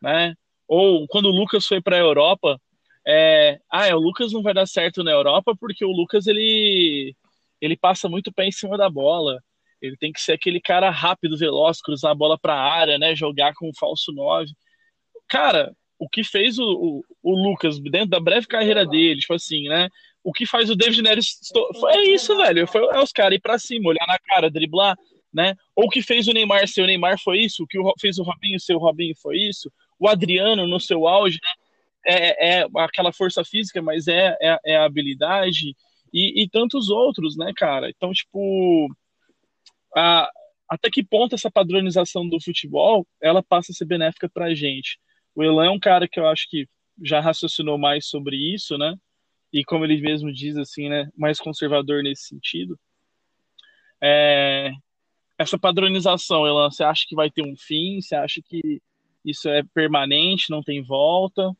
[0.00, 0.34] né?
[0.68, 2.60] Ou quando o Lucas foi para a Europa,
[3.06, 7.14] é, ah, é, o Lucas não vai dar certo na Europa porque o Lucas ele
[7.60, 9.40] ele passa muito pé em cima da bola.
[9.86, 13.14] Ele tem que ser aquele cara rápido, veloz, cruzar a bola para a área, né?
[13.14, 14.52] Jogar com o falso 9.
[15.28, 19.68] Cara, o que fez o, o, o, Lucas dentro da breve carreira dele, tipo assim,
[19.68, 19.88] né?
[20.22, 21.38] O que faz o David Neres
[21.90, 22.66] é isso, velho.
[22.66, 24.96] Foi é os caras ir para cima, olhar na cara, driblar,
[25.32, 25.54] né?
[25.74, 28.22] Ou o que fez o Neymar ser o Neymar foi isso, o que fez o
[28.22, 31.50] Robinho ser o Robinho foi isso, o Adriano no seu auge, né?
[32.08, 35.74] É, é aquela força física, mas é, é, é a habilidade
[36.12, 37.90] e, e tantos outros, né, cara?
[37.90, 38.88] Então, tipo,
[39.96, 40.30] a,
[40.68, 44.98] até que ponto essa padronização do futebol ela passa a ser benéfica para a gente?
[45.34, 46.68] O Elan é um cara que eu acho que
[47.02, 48.94] já raciocinou mais sobre isso, né?
[49.52, 51.08] E como ele mesmo diz, assim, né?
[51.16, 52.78] Mais conservador nesse sentido.
[54.02, 54.70] É...
[55.38, 58.00] Essa padronização, Elan, você acha que vai ter um fim?
[58.00, 58.80] Você acha que
[59.24, 61.54] isso é permanente, não tem volta?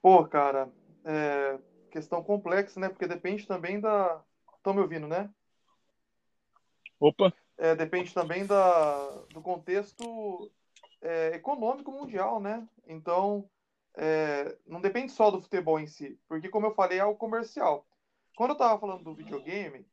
[0.00, 0.68] Pô, cara,
[1.04, 1.58] é
[1.90, 2.88] questão complexa, né?
[2.88, 4.20] Porque depende também da.
[4.56, 5.30] Estão me ouvindo, né?
[7.02, 7.34] Opa!
[7.58, 10.48] É, depende também da, do contexto
[11.00, 12.64] é, econômico mundial, né?
[12.86, 13.50] Então,
[13.96, 17.84] é, não depende só do futebol em si, porque, como eu falei, é o comercial.
[18.36, 19.84] Quando eu tava falando do videogame,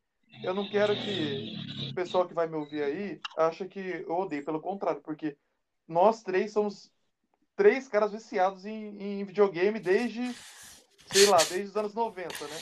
[0.44, 1.56] eu não quero que
[1.90, 5.36] o pessoal que vai me ouvir aí ache que eu odeio, pelo contrário, porque
[5.88, 6.92] nós três somos
[7.56, 10.32] três caras viciados em, em videogame desde,
[11.06, 12.60] sei lá, desde os anos 90, né?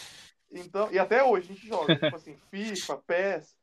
[0.51, 3.58] Então, e até hoje a gente joga, tipo assim, FIFA, PES,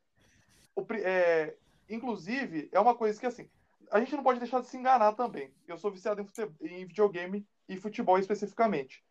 [0.76, 1.56] o, é,
[1.90, 3.50] inclusive, é uma coisa que, assim,
[3.92, 5.54] a gente não pode deixar de se enganar também.
[5.68, 9.04] Eu sou viciado em, futebol, em videogame e futebol especificamente.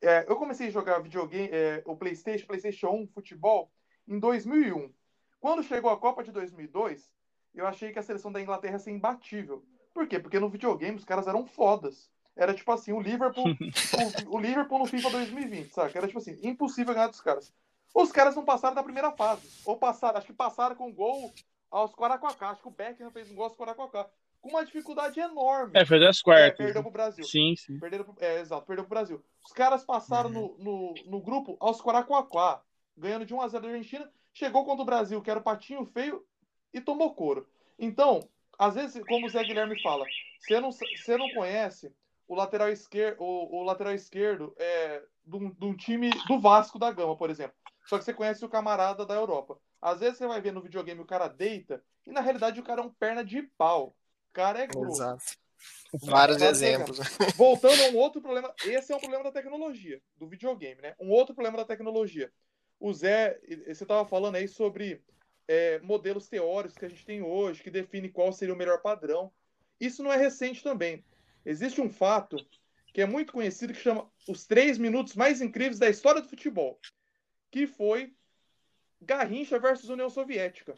[0.00, 3.70] É, eu comecei a jogar videogame, é, o PlayStation, PlayStation 1, futebol,
[4.06, 4.92] em 2001.
[5.40, 7.10] Quando chegou a Copa de 2002,
[7.54, 9.64] eu achei que a seleção da Inglaterra ia ser imbatível.
[9.92, 10.18] Por quê?
[10.18, 12.10] Porque no videogame os caras eram fodas.
[12.34, 13.44] Era tipo assim, o Liverpool,
[14.30, 15.92] o, o, Liverpool no FIFA 2020, sabe?
[15.94, 17.52] Era tipo assim, impossível ganhar dos caras.
[17.94, 19.48] Os caras não passaram da primeira fase.
[19.64, 21.32] Ou passaram, acho que passaram com gol
[21.70, 22.50] aos Quaraquacá.
[22.50, 24.08] Acho que o Beckham fez um gol aos Quaraquacá.
[24.40, 25.72] Com uma dificuldade enorme.
[25.74, 26.58] É, foi das quartas.
[26.60, 27.24] É, perdeu pro Brasil.
[27.24, 27.78] Sim, sim.
[27.78, 29.22] Perderam pro, é, exato, perdeu pro Brasil.
[29.44, 30.56] Os caras passaram uhum.
[30.58, 32.60] no, no, no, grupo aos Quaraquacá,
[32.96, 34.10] ganhando de 1x0 da Argentina.
[34.34, 36.24] Chegou contra o Brasil, que era o patinho feio,
[36.72, 37.46] e tomou couro.
[37.78, 38.26] Então,
[38.58, 40.04] às vezes, como o Zé Guilherme fala,
[40.40, 41.94] você não, você não conhece
[42.26, 47.16] o lateral esquerdo, o, o lateral esquerdo é, de um time do Vasco da Gama,
[47.16, 47.54] por exemplo.
[47.86, 49.58] Só que você conhece o camarada da Europa.
[49.80, 52.80] Às vezes você vai ver no videogame o cara deita e na realidade o cara
[52.80, 53.96] é um perna de pau.
[54.30, 55.02] O cara é grosso.
[55.02, 55.22] Exato.
[55.94, 56.98] Vários exemplos.
[57.36, 60.94] Voltando a um outro problema, esse é um problema da tecnologia, do videogame, né?
[60.98, 62.32] Um outro problema da tecnologia.
[62.80, 65.04] O Zé, você estava falando aí sobre
[65.46, 69.30] é, modelos teóricos que a gente tem hoje, que define qual seria o melhor padrão.
[69.78, 71.04] Isso não é recente também.
[71.44, 72.36] Existe um fato
[72.92, 76.78] que é muito conhecido que chama os três minutos mais incríveis da história do futebol
[77.52, 78.16] que foi
[79.00, 80.74] Garrincha versus União Soviética.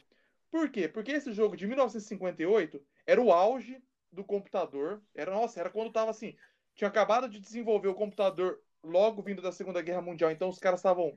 [0.50, 0.88] Por quê?
[0.88, 3.80] Porque esse jogo de 1958 era o auge
[4.12, 5.00] do computador.
[5.14, 6.36] Era, nossa, era quando tava assim.
[6.74, 10.32] Tinha acabado de desenvolver o computador logo vindo da Segunda Guerra Mundial.
[10.32, 11.16] Então os caras estavam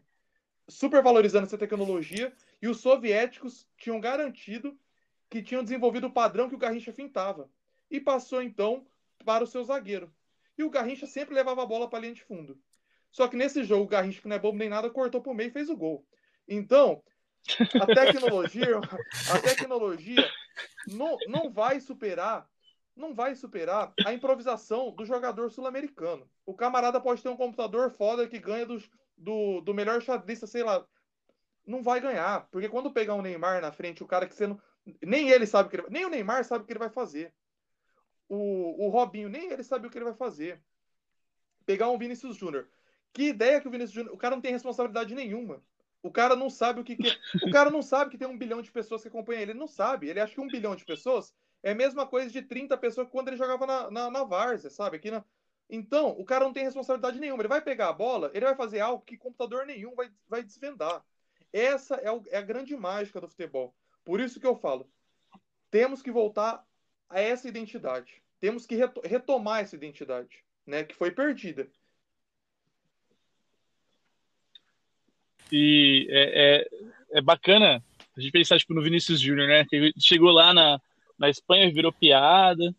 [0.68, 2.32] super valorizando essa tecnologia.
[2.62, 4.78] E os soviéticos tinham garantido
[5.28, 7.50] que tinham desenvolvido o padrão que o Garrincha fintava.
[7.90, 8.86] E passou então
[9.26, 10.14] para o seu zagueiro.
[10.56, 12.62] E o Garrincha sempre levava a bola para a linha de fundo.
[13.18, 15.48] Só que nesse jogo, o Garrincha, que não é bobo nem nada, cortou pro meio
[15.48, 16.06] e fez o gol.
[16.48, 17.02] Então,
[17.82, 18.78] a tecnologia,
[19.34, 20.24] a tecnologia
[20.86, 22.48] não, não vai superar
[22.96, 26.30] não vai superar a improvisação do jogador sul-americano.
[26.46, 28.82] O camarada pode ter um computador foda que ganha do,
[29.16, 30.86] do, do melhor xadrista, sei lá.
[31.66, 32.48] Não vai ganhar.
[32.52, 34.60] Porque quando pegar um Neymar na frente, o cara que você não.
[35.04, 37.32] Nem ele sabe o que ele, Nem o Neymar sabe o que ele vai fazer.
[38.28, 40.60] O, o Robinho, nem ele sabe o que ele vai fazer.
[41.68, 42.68] Pegar um Vinícius Júnior.
[43.14, 44.14] Que ideia que o Vinícius Júnior.
[44.14, 45.62] O cara não tem responsabilidade nenhuma.
[46.04, 47.10] O cara não sabe o que, que...
[47.44, 49.52] O cara não sabe que tem um bilhão de pessoas que acompanham ele.
[49.52, 50.08] Ele não sabe.
[50.08, 53.30] Ele acha que um bilhão de pessoas é a mesma coisa de 30 pessoas quando
[53.30, 54.98] ele jogava na, na, na Várzea, sabe?
[54.98, 55.24] Aqui na...
[55.70, 57.42] Então, o cara não tem responsabilidade nenhuma.
[57.42, 61.04] Ele vai pegar a bola, ele vai fazer algo que computador nenhum vai, vai desvendar.
[61.52, 63.76] Essa é, o, é a grande mágica do futebol.
[64.06, 64.90] Por isso que eu falo.
[65.70, 66.66] Temos que voltar
[67.10, 68.24] a essa identidade.
[68.40, 70.84] Temos que retomar essa identidade, né?
[70.84, 71.70] Que foi perdida.
[75.52, 76.62] E é,
[77.14, 77.84] é, é, bacana
[78.16, 79.66] a gente pensar tipo, no Vinícius Júnior, né?
[79.66, 80.80] Que chegou lá na,
[81.18, 82.76] na Espanha virou piada,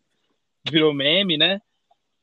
[0.69, 1.61] virou meme, né?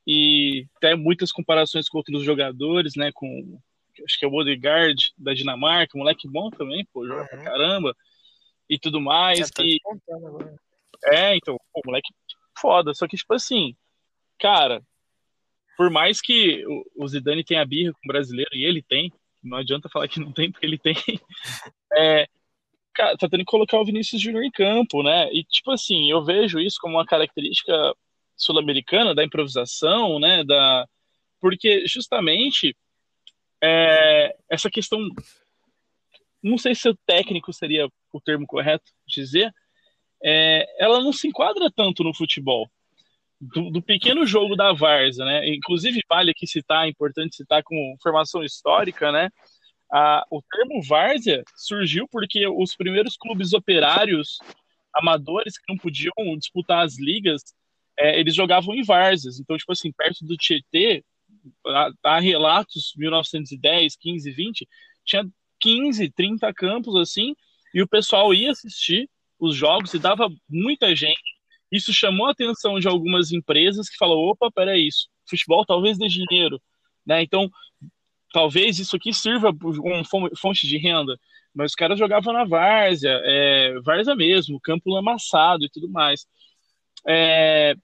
[0.07, 3.11] E tem muitas comparações com outros jogadores, né?
[3.13, 3.59] Com
[4.05, 7.29] acho que é o Odegaard da Dinamarca, moleque bom também, pô, joga uhum.
[7.29, 7.97] pra caramba
[8.69, 9.41] e tudo mais.
[9.41, 9.81] É, tá e...
[11.05, 12.13] é então, pô, moleque
[12.59, 12.95] foda.
[12.95, 13.75] Só que, tipo assim,
[14.39, 14.83] cara,
[15.77, 19.13] por mais que o Zidane tenha birra com o brasileiro, e ele tem,
[19.47, 20.95] não adianta falar que não tem, porque ele tem,
[21.97, 22.29] é,
[22.95, 25.31] cara, tá tendo que colocar o Vinícius Júnior em campo, né?
[25.33, 27.95] E, tipo assim, eu vejo isso como uma característica
[28.37, 30.43] sul-americana da improvisação, né?
[30.45, 30.87] Da...
[31.41, 32.77] Porque, justamente,
[33.63, 35.01] é, essa questão.
[36.43, 39.53] Não sei se o técnico seria o termo correto dizer,
[40.23, 42.71] é, ela não se enquadra tanto no futebol.
[43.41, 45.47] Do, do, pequeno jogo da Varsa, né?
[45.55, 49.29] Inclusive vale aqui citar, é importante citar com formação histórica, né?
[49.93, 54.39] A, o termo várzea surgiu porque os primeiros clubes operários
[54.97, 57.43] amadores que não podiam disputar as ligas,
[57.99, 59.39] é, eles jogavam em várzeas.
[59.39, 61.05] Então, tipo assim, perto do Tietê,
[62.03, 64.69] há, relatos, 1910, 15, 20,
[65.05, 65.29] tinha
[65.61, 67.35] 15, 30 campos assim,
[67.75, 71.36] e o pessoal ia assistir os jogos e dava muita gente.
[71.71, 76.07] Isso chamou a atenção de algumas empresas que falou: opa, peraí, isso, futebol talvez dê
[76.09, 76.61] dinheiro,
[77.05, 77.23] né?
[77.23, 77.51] Então,
[78.33, 81.19] talvez isso aqui sirva como fonte de renda.
[81.55, 86.27] Mas os caras jogavam na várzea, é, várzea mesmo, campo lamaçado e tudo mais.
[87.07, 87.75] É,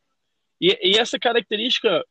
[0.60, 2.04] e, e, essa característica,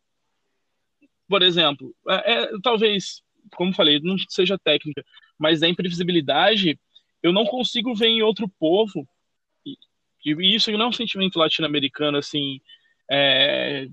[1.28, 3.22] por exemplo, é, é, talvez,
[3.56, 5.06] como falei, não seja técnica,
[5.38, 6.80] mas da imprevisibilidade,
[7.22, 9.08] eu não consigo ver em outro povo
[10.26, 12.60] e isso não é um sentimento latino-americano, assim,
[13.10, 13.88] é,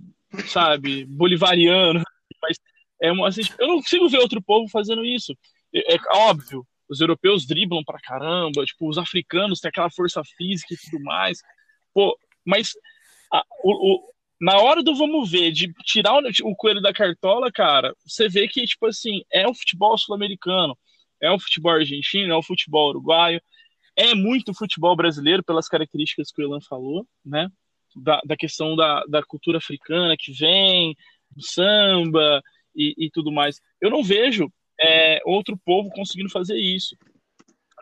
[0.46, 2.02] sabe, bolivariano,
[2.42, 2.56] mas
[3.00, 5.36] é uma, assim, eu não consigo ver outro povo fazendo isso.
[5.74, 10.74] É, é, óbvio, os europeus driblam pra caramba, tipo, os africanos têm aquela força física
[10.74, 11.40] e tudo mais.
[11.92, 12.72] Pô, mas
[13.32, 17.50] a, o, o, na hora do vamos ver, de tirar o, o coelho da cartola,
[17.52, 20.76] cara, você vê que, tipo assim, é o futebol sul-americano,
[21.20, 23.40] é o futebol argentino, é o futebol uruguaio,
[23.98, 27.48] é muito futebol brasileiro pelas características que o Elan falou, né?
[27.96, 30.94] Da, da questão da, da cultura africana que vem,
[31.34, 32.40] do samba
[32.76, 33.60] e, e tudo mais.
[33.80, 34.48] Eu não vejo
[34.80, 36.96] é, outro povo conseguindo fazer isso,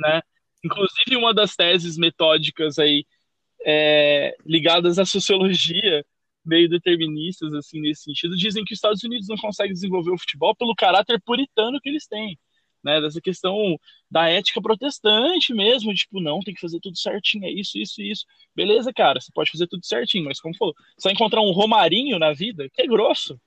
[0.01, 0.23] né?
[0.65, 3.05] Inclusive, uma das teses metódicas aí
[3.67, 6.03] é, ligadas à sociologia,
[6.43, 10.57] meio deterministas, assim, nesse sentido, dizem que os Estados Unidos não conseguem desenvolver o futebol
[10.57, 12.39] pelo caráter puritano que eles têm
[12.87, 13.01] né?
[13.01, 17.77] Dessa questão da ética protestante mesmo, tipo, não, tem que fazer tudo certinho, é isso,
[17.77, 18.25] isso, isso.
[18.55, 22.33] Beleza, cara, você pode fazer tudo certinho, mas como falou, vai encontrar um Romarinho na
[22.33, 23.39] vida, que é grosso,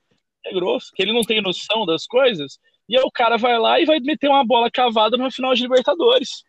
[0.45, 3.79] é grosso, que ele não tem noção das coisas, e aí o cara vai lá
[3.79, 6.43] e vai meter uma bola cavada no final de Libertadores.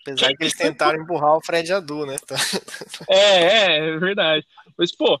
[0.00, 2.16] Apesar que eles tentaram empurrar o Fred Adu, né?
[3.08, 4.46] é, é, é verdade.
[4.76, 5.20] Mas, pô,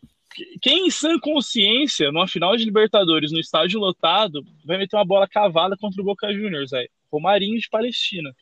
[0.60, 5.28] quem em sã consciência, numa final de Libertadores, no estádio lotado, vai meter uma bola
[5.28, 6.88] cavada contra o Boca Juniors, aí?
[7.10, 8.34] Romarinho de Palestina.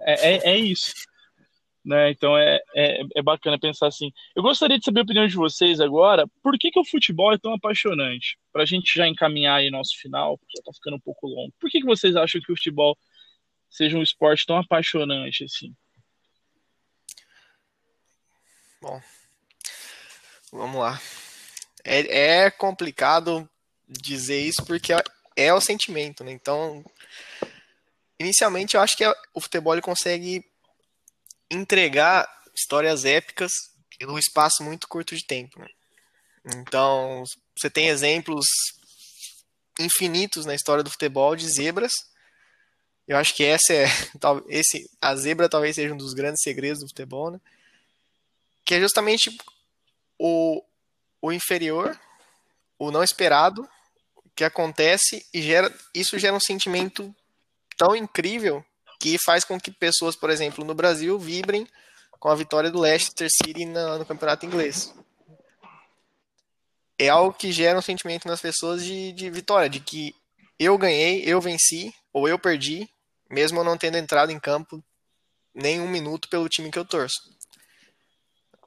[0.00, 0.92] É, é, é isso.
[1.84, 2.10] Né?
[2.10, 4.10] Então é, é, é, bacana pensar assim.
[4.34, 6.26] Eu gostaria de saber a opinião de vocês agora.
[6.42, 8.36] Por que, que o futebol é tão apaixonante?
[8.52, 11.52] Para a gente já encaminhar aí nosso final, porque já está ficando um pouco longo.
[11.60, 12.98] Por que, que vocês acham que o futebol
[13.70, 15.72] seja um esporte tão apaixonante assim?
[18.82, 19.00] Bom,
[20.56, 20.98] Vamos lá.
[21.84, 23.48] É, é complicado
[23.86, 25.02] dizer isso porque é,
[25.36, 26.32] é o sentimento, né?
[26.32, 26.82] Então,
[28.18, 30.42] inicialmente eu acho que é, o futebol consegue
[31.50, 33.52] entregar histórias épicas
[34.00, 35.60] em um espaço muito curto de tempo.
[35.60, 35.68] Né?
[36.56, 37.22] Então,
[37.54, 38.46] você tem exemplos
[39.78, 41.92] infinitos na história do futebol de zebras.
[43.06, 43.84] Eu acho que essa é,
[44.48, 47.40] esse, a zebra talvez seja um dos grandes segredos do futebol, né?
[48.64, 49.30] Que é justamente
[50.18, 50.62] o,
[51.20, 51.98] o inferior,
[52.78, 53.68] o não esperado,
[54.34, 57.14] que acontece e gera, isso gera um sentimento
[57.76, 58.64] tão incrível
[59.00, 61.66] que faz com que pessoas, por exemplo, no Brasil, vibrem
[62.18, 64.94] com a vitória do Leicester City no, no campeonato inglês.
[66.98, 70.14] É algo que gera um sentimento nas pessoas de, de vitória, de que
[70.58, 72.88] eu ganhei, eu venci, ou eu perdi,
[73.30, 74.82] mesmo eu não tendo entrado em campo
[75.54, 77.34] nem um minuto pelo time que eu torço.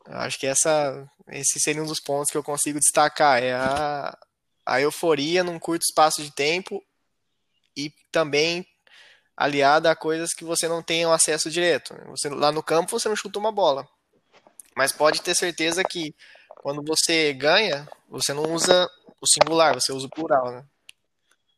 [0.05, 3.41] Acho que essa, esse seria um dos pontos que eu consigo destacar.
[3.41, 4.17] É a,
[4.65, 6.84] a euforia num curto espaço de tempo
[7.75, 8.65] e também
[9.36, 11.95] aliada a coisas que você não tem acesso direto.
[12.07, 13.88] Você, lá no campo você não chuta uma bola.
[14.75, 16.13] Mas pode ter certeza que
[16.61, 18.89] quando você ganha, você não usa
[19.21, 20.51] o singular, você usa o plural.
[20.51, 20.63] Né?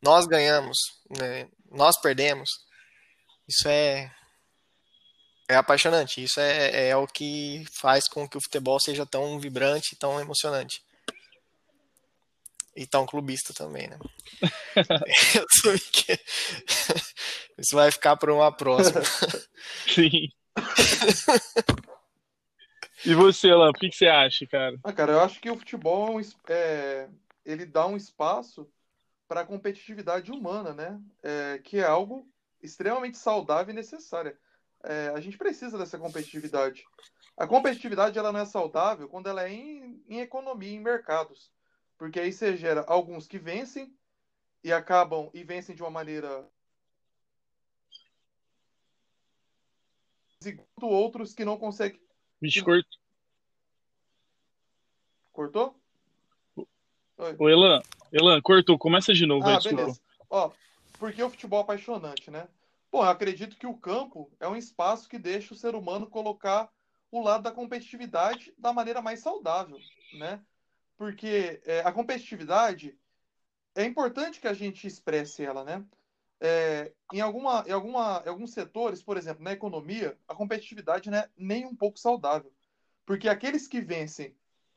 [0.00, 0.78] Nós ganhamos,
[1.18, 1.48] né?
[1.70, 2.50] nós perdemos.
[3.48, 4.10] Isso é
[5.48, 6.22] É apaixonante.
[6.22, 10.82] Isso é, é o que faz com que o futebol seja tão vibrante, tão emocionante.
[12.74, 13.98] E tão clubista também, né?
[15.92, 16.18] que...
[17.58, 19.02] Isso vai ficar para uma próxima.
[19.86, 20.28] Sim.
[23.04, 24.78] e você, Alan, o que, que, você acha, cara?
[24.82, 26.18] Ah, cara, eu acho que o futebol
[26.48, 27.08] é,
[27.44, 28.66] ele dá um espaço
[29.28, 30.98] para a competitividade humana, né?
[31.22, 32.26] É, que é algo
[32.62, 34.38] extremamente saudável e necessária.
[34.84, 36.84] É, a gente precisa dessa competitividade.
[37.36, 41.50] A competitividade ela não é saudável quando ela é em, em economia, em mercados.
[41.96, 43.94] Porque aí você gera alguns que vencem
[44.62, 46.46] e acabam e vencem de uma maneira
[50.44, 52.00] enquanto outros que não conseguem.
[52.40, 52.84] Bicho que...
[55.32, 55.80] Cortou?
[56.56, 57.36] Oi.
[57.38, 57.80] O Elan,
[58.12, 59.46] Elan, cortou, começa de novo.
[59.46, 60.00] Ah, aí, beleza.
[60.28, 60.50] Ó,
[60.98, 62.48] porque o futebol é apaixonante, né?
[62.92, 66.70] Eu acredito que o campo é um espaço que deixa o ser humano colocar
[67.10, 69.78] o lado da competitividade da maneira mais saudável,
[70.18, 70.40] né?
[70.96, 72.96] Porque é, a competitividade
[73.74, 75.84] é importante que a gente expresse ela, né?
[76.40, 81.18] É, em, alguma, em, alguma, em alguns setores, por exemplo, na economia, a competitividade não
[81.18, 82.52] é nem um pouco saudável.
[83.06, 84.36] Porque aqueles que vencem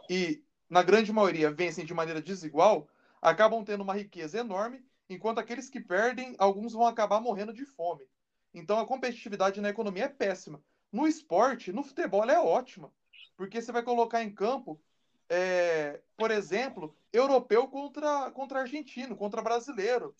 [0.09, 2.87] e, na grande maioria, vencem de maneira desigual,
[3.21, 8.07] acabam tendo uma riqueza enorme, enquanto aqueles que perdem, alguns vão acabar morrendo de fome.
[8.53, 10.61] Então a competitividade na economia é péssima.
[10.91, 12.91] No esporte, no futebol, ela é ótima.
[13.35, 14.81] Porque você vai colocar em campo,
[15.29, 20.15] é, por exemplo, europeu contra, contra argentino, contra brasileiro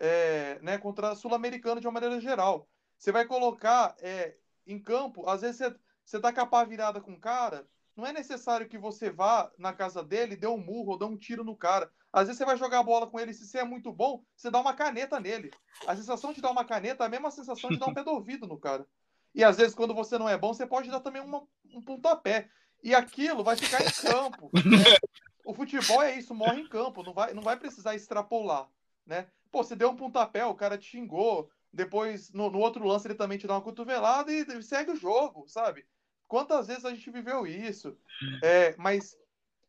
[0.00, 2.66] é, né, contra sul-americano de uma maneira geral.
[2.98, 4.34] Você vai colocar é,
[4.66, 8.06] em campo, às vezes você, você tá com a pá virada com o cara, não
[8.06, 11.44] é necessário que você vá na casa dele, dê um murro ou dê um tiro
[11.44, 11.90] no cara.
[12.12, 14.60] Às vezes você vai jogar bola com ele, se você é muito bom, você dá
[14.60, 15.50] uma caneta nele.
[15.86, 18.10] A sensação de dar uma caneta é a mesma sensação de dar um pé do
[18.10, 18.86] ouvido no cara.
[19.34, 22.48] E às vezes, quando você não é bom, você pode dar também uma, um pontapé.
[22.82, 24.50] E aquilo vai ficar em campo.
[24.52, 24.60] Né?
[25.42, 28.68] O futebol é isso, morre em campo, não vai, não vai precisar extrapolar.
[29.04, 29.26] Né?
[29.50, 31.50] Pô, você deu um pontapé, o cara te xingou.
[31.72, 35.48] Depois, no, no, outro lance, ele também te dá uma cotovelada e segue o jogo,
[35.48, 35.84] sabe?
[36.30, 37.98] Quantas vezes a gente viveu isso?
[38.40, 39.18] É, mas,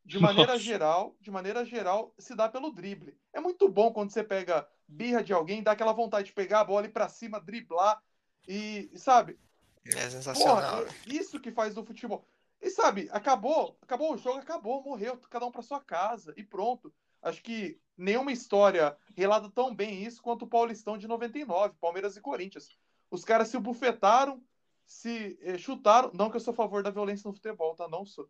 [0.06, 0.64] de maneira Nossa.
[0.64, 3.18] geral, de maneira geral, se dá pelo drible.
[3.34, 6.64] É muito bom quando você pega birra de alguém, dá aquela vontade de pegar a
[6.64, 8.00] bola e pra cima, driblar.
[8.48, 9.40] E, sabe?
[9.88, 10.84] É sensacional.
[10.84, 12.28] Porra, é isso que faz do futebol.
[12.62, 16.94] E sabe, acabou, acabou o jogo, acabou, morreu, cada um para sua casa e pronto.
[17.24, 22.22] Acho que nenhuma história relata tão bem isso quanto o Paulistão de 99, Palmeiras e
[22.22, 22.78] Corinthians.
[23.10, 24.44] Os caras se bufetaram,
[24.92, 26.12] se eh, chutaram.
[26.14, 27.88] Não que eu sou a favor da violência no futebol, tá?
[27.88, 28.30] Não sou.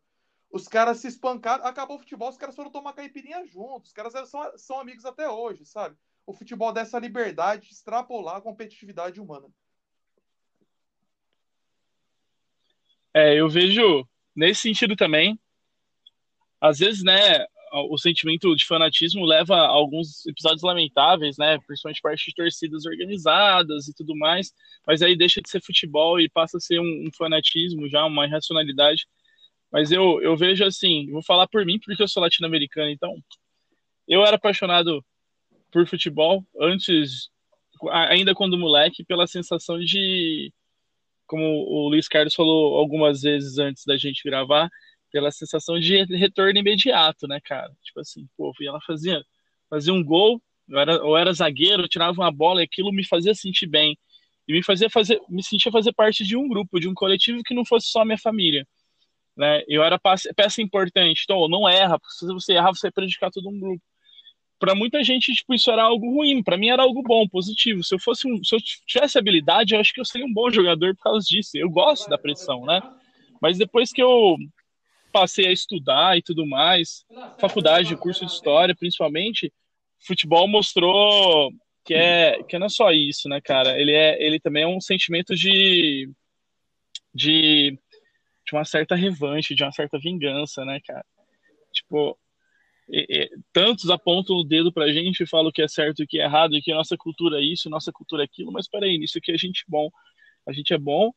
[0.51, 3.89] Os caras se espancaram, acabou o futebol, os caras foram tomar caipirinha juntos.
[3.89, 5.97] Os caras são, são amigos até hoje, sabe?
[6.26, 9.47] O futebol dessa liberdade de extrapolar a competitividade humana.
[13.14, 15.39] É, eu vejo nesse sentido também.
[16.59, 21.57] Às vezes, né, o sentimento de fanatismo leva a alguns episódios lamentáveis, né?
[21.65, 24.53] Principalmente parte de torcidas organizadas e tudo mais,
[24.86, 28.26] mas aí deixa de ser futebol e passa a ser um, um fanatismo já, uma
[28.26, 29.07] irracionalidade.
[29.72, 33.15] Mas eu, eu vejo assim, vou falar por mim porque eu sou latino-americano, então
[34.05, 35.03] eu era apaixonado
[35.72, 37.30] por futebol antes,
[37.89, 40.53] ainda quando moleque, pela sensação de,
[41.26, 44.69] como o Luiz Carlos falou algumas vezes antes da gente gravar,
[45.12, 47.72] pela sensação de retorno imediato, né, cara?
[47.84, 49.24] Tipo assim, pô, ela fazia,
[49.70, 53.05] fazia um gol, eu era, eu era zagueiro, eu tirava uma bola e aquilo me
[53.05, 53.97] fazia sentir bem.
[54.47, 57.53] E me fazia fazer, me sentia fazer parte de um grupo, de um coletivo que
[57.53, 58.66] não fosse só minha família.
[59.36, 59.64] Né?
[59.68, 63.59] Eu era peça, importante, então não erra, se você errar, você vai prejudicar todo um
[63.59, 63.82] grupo.
[64.59, 67.84] Para muita gente, tipo, isso era algo ruim, para mim era algo bom, positivo.
[67.84, 70.51] Se eu fosse um, se eu tivesse habilidade, eu acho que eu seria um bom
[70.51, 71.57] jogador por causa disso.
[71.57, 72.80] Eu gosto da pressão, né?
[73.41, 74.38] Mas depois que eu
[75.12, 77.05] passei a estudar e tudo mais,
[77.39, 79.51] faculdade, curso de história, principalmente,
[79.99, 81.51] futebol mostrou
[81.84, 83.80] que é que não é só isso, né, cara?
[83.80, 86.09] Ele é ele também é um sentimento de
[87.14, 87.78] de,
[88.45, 91.05] de uma certa revanche, de uma certa vingança, né, cara?
[91.74, 92.18] Tipo,
[92.89, 96.20] e, e, tantos apontam o dedo pra gente e falam que é certo e que
[96.20, 99.18] é errado, e que nossa cultura é isso, nossa cultura é aquilo, mas peraí, nisso
[99.18, 99.89] aqui a gente é bom,
[100.47, 101.12] a gente é bom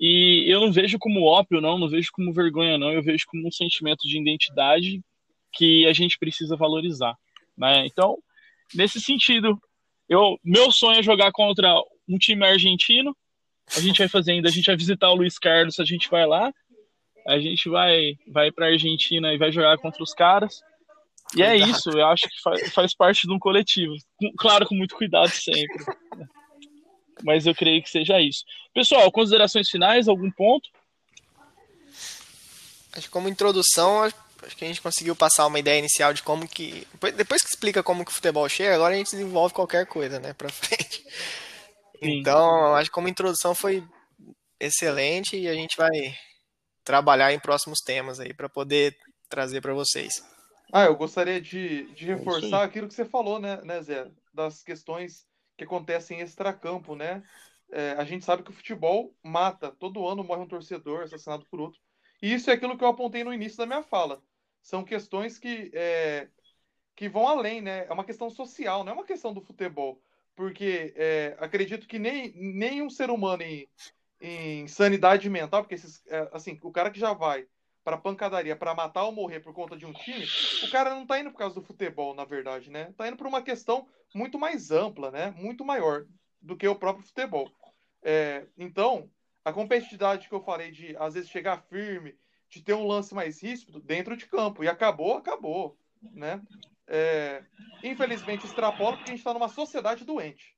[0.00, 3.46] e eu não vejo como ópio, não, não vejo como vergonha, não, eu vejo como
[3.46, 5.02] um sentimento de identidade
[5.52, 7.14] que a gente precisa valorizar.
[7.56, 7.84] Né?
[7.84, 8.16] Então,
[8.74, 9.60] nesse sentido,
[10.08, 11.74] eu, meu sonho é jogar contra
[12.08, 13.14] um time argentino.
[13.76, 16.26] A gente vai fazer ainda, a gente vai visitar o Luiz Carlos, a gente vai
[16.26, 16.50] lá,
[17.26, 20.62] a gente vai vai para a Argentina e vai jogar contra os caras.
[21.36, 23.94] E é isso, eu acho que faz, faz parte de um coletivo.
[24.38, 25.76] Claro, com muito cuidado sempre.
[27.22, 28.44] mas eu creio que seja isso.
[28.74, 30.68] Pessoal, considerações finais, algum ponto?
[32.92, 36.48] Acho que como introdução, acho que a gente conseguiu passar uma ideia inicial de como
[36.48, 36.86] que.
[37.16, 40.32] Depois que explica como que o futebol chega, agora a gente desenvolve qualquer coisa, né,
[40.32, 41.04] pra frente.
[42.02, 42.18] Sim.
[42.20, 43.84] Então, acho que como introdução foi
[44.58, 45.90] excelente e a gente vai
[46.84, 48.96] trabalhar em próximos temas aí para poder
[49.28, 50.22] trazer para vocês.
[50.72, 54.06] Ah, eu gostaria de, de é reforçar aquilo que você falou, né, né, Zé?
[54.32, 55.26] Das questões
[55.60, 57.22] que acontecem extracampo, né?
[57.70, 59.70] É, a gente sabe que o futebol mata.
[59.72, 61.78] Todo ano morre um torcedor assassinado por outro.
[62.22, 64.22] E isso é aquilo que eu apontei no início da minha fala.
[64.62, 66.28] São questões que, é,
[66.96, 67.86] que vão além, né?
[67.86, 70.02] É uma questão social, não é uma questão do futebol.
[70.34, 73.68] Porque é, acredito que nem, nenhum ser humano em,
[74.18, 77.46] em sanidade mental, porque esses, é, assim, o cara que já vai
[77.82, 80.26] para pancadaria para matar ou morrer por conta de um time,
[80.64, 82.92] o cara não tá indo por causa do futebol, na verdade, né?
[82.96, 85.30] Tá indo por uma questão muito mais ampla, né?
[85.30, 86.06] Muito maior
[86.40, 87.50] do que o próprio futebol.
[88.02, 89.10] É, então,
[89.44, 92.14] a competitividade que eu falei de às vezes chegar firme,
[92.50, 94.64] de ter um lance mais ríspido dentro de campo.
[94.64, 95.78] E acabou, acabou.
[96.02, 96.42] Né?
[96.86, 97.44] É,
[97.84, 100.56] infelizmente extrapola porque a gente está numa sociedade doente.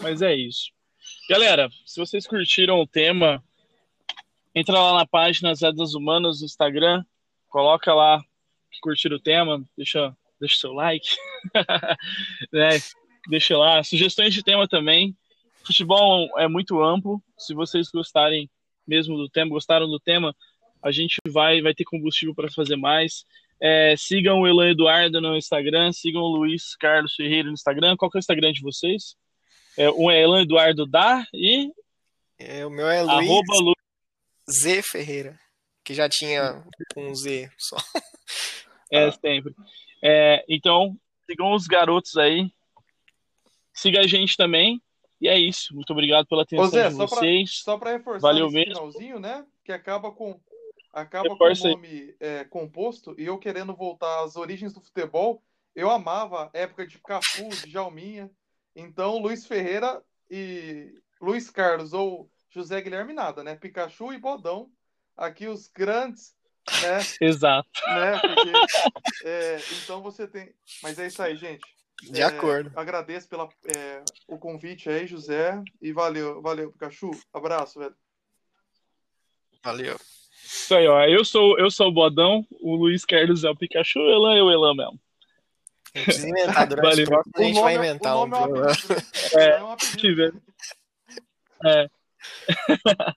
[0.00, 0.73] Mas é isso.
[1.28, 3.42] Galera, se vocês curtiram o tema,
[4.54, 7.02] entra lá na página Zé das Humanas no Instagram,
[7.48, 8.20] coloca lá
[8.70, 11.16] que curtiram o tema, deixa, deixa seu like,
[12.52, 12.70] né?
[13.26, 13.82] deixa lá.
[13.82, 15.16] Sugestões de tema também.
[15.64, 17.22] Futebol é muito amplo.
[17.38, 18.50] Se vocês gostarem
[18.86, 20.36] mesmo do tema, gostaram do tema,
[20.82, 23.24] a gente vai, vai ter combustível para fazer mais.
[23.58, 27.96] É, sigam o Elan Eduardo no Instagram, sigam o Luiz Carlos Ferreira no Instagram.
[27.96, 29.16] Qual que é o Instagram de vocês?
[29.76, 31.72] É, um é Elan Eduardo da e.
[32.38, 33.74] É, o meu é Luiz Arroba Lu...
[34.50, 35.38] Z Ferreira,
[35.82, 36.64] que já tinha
[36.96, 37.76] um Z só.
[38.92, 39.54] É, sempre.
[40.02, 40.96] É, então,
[41.26, 42.52] sigam os garotos aí,
[43.74, 44.80] Siga a gente também.
[45.20, 45.74] E é isso.
[45.74, 47.60] Muito obrigado pela atenção Zé, de vocês.
[47.64, 48.74] Só para reforçar Valeu esse mesmo.
[48.74, 49.44] finalzinho, né?
[49.64, 50.40] Que acaba com
[50.92, 55.42] acaba com o nome é, composto e eu querendo voltar às origens do futebol.
[55.74, 58.30] Eu amava a época de Cafu, de Jalminha.
[58.74, 63.54] Então, Luiz Ferreira e Luiz Carlos ou José Guilherme nada, né?
[63.54, 64.70] Pikachu e Bodão.
[65.16, 66.34] Aqui os grandes,
[66.82, 66.98] né?
[67.20, 67.68] Exato.
[67.86, 68.18] Né?
[68.18, 70.52] Porque, é, então você tem.
[70.82, 71.62] Mas é isso aí, gente.
[72.02, 72.72] De é, acordo.
[72.74, 75.62] Agradeço pela, é, o convite aí, José.
[75.80, 77.10] E valeu, valeu, Pikachu.
[77.32, 77.94] Abraço, velho.
[79.62, 79.96] Valeu.
[80.44, 81.04] Isso aí, ó.
[81.04, 84.42] Eu sou, eu sou o Bodão, o Luiz Carlos é o Pikachu, o Elan é
[84.42, 85.00] o Elan mesmo.
[85.94, 87.22] Não precisa inventar, durante valeu.
[87.24, 88.30] o a gente vai é- inventar um.
[89.36, 90.42] É, é, um apelido.
[91.64, 91.88] é.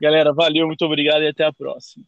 [0.00, 2.04] Galera, valeu, muito obrigado e até a próxima.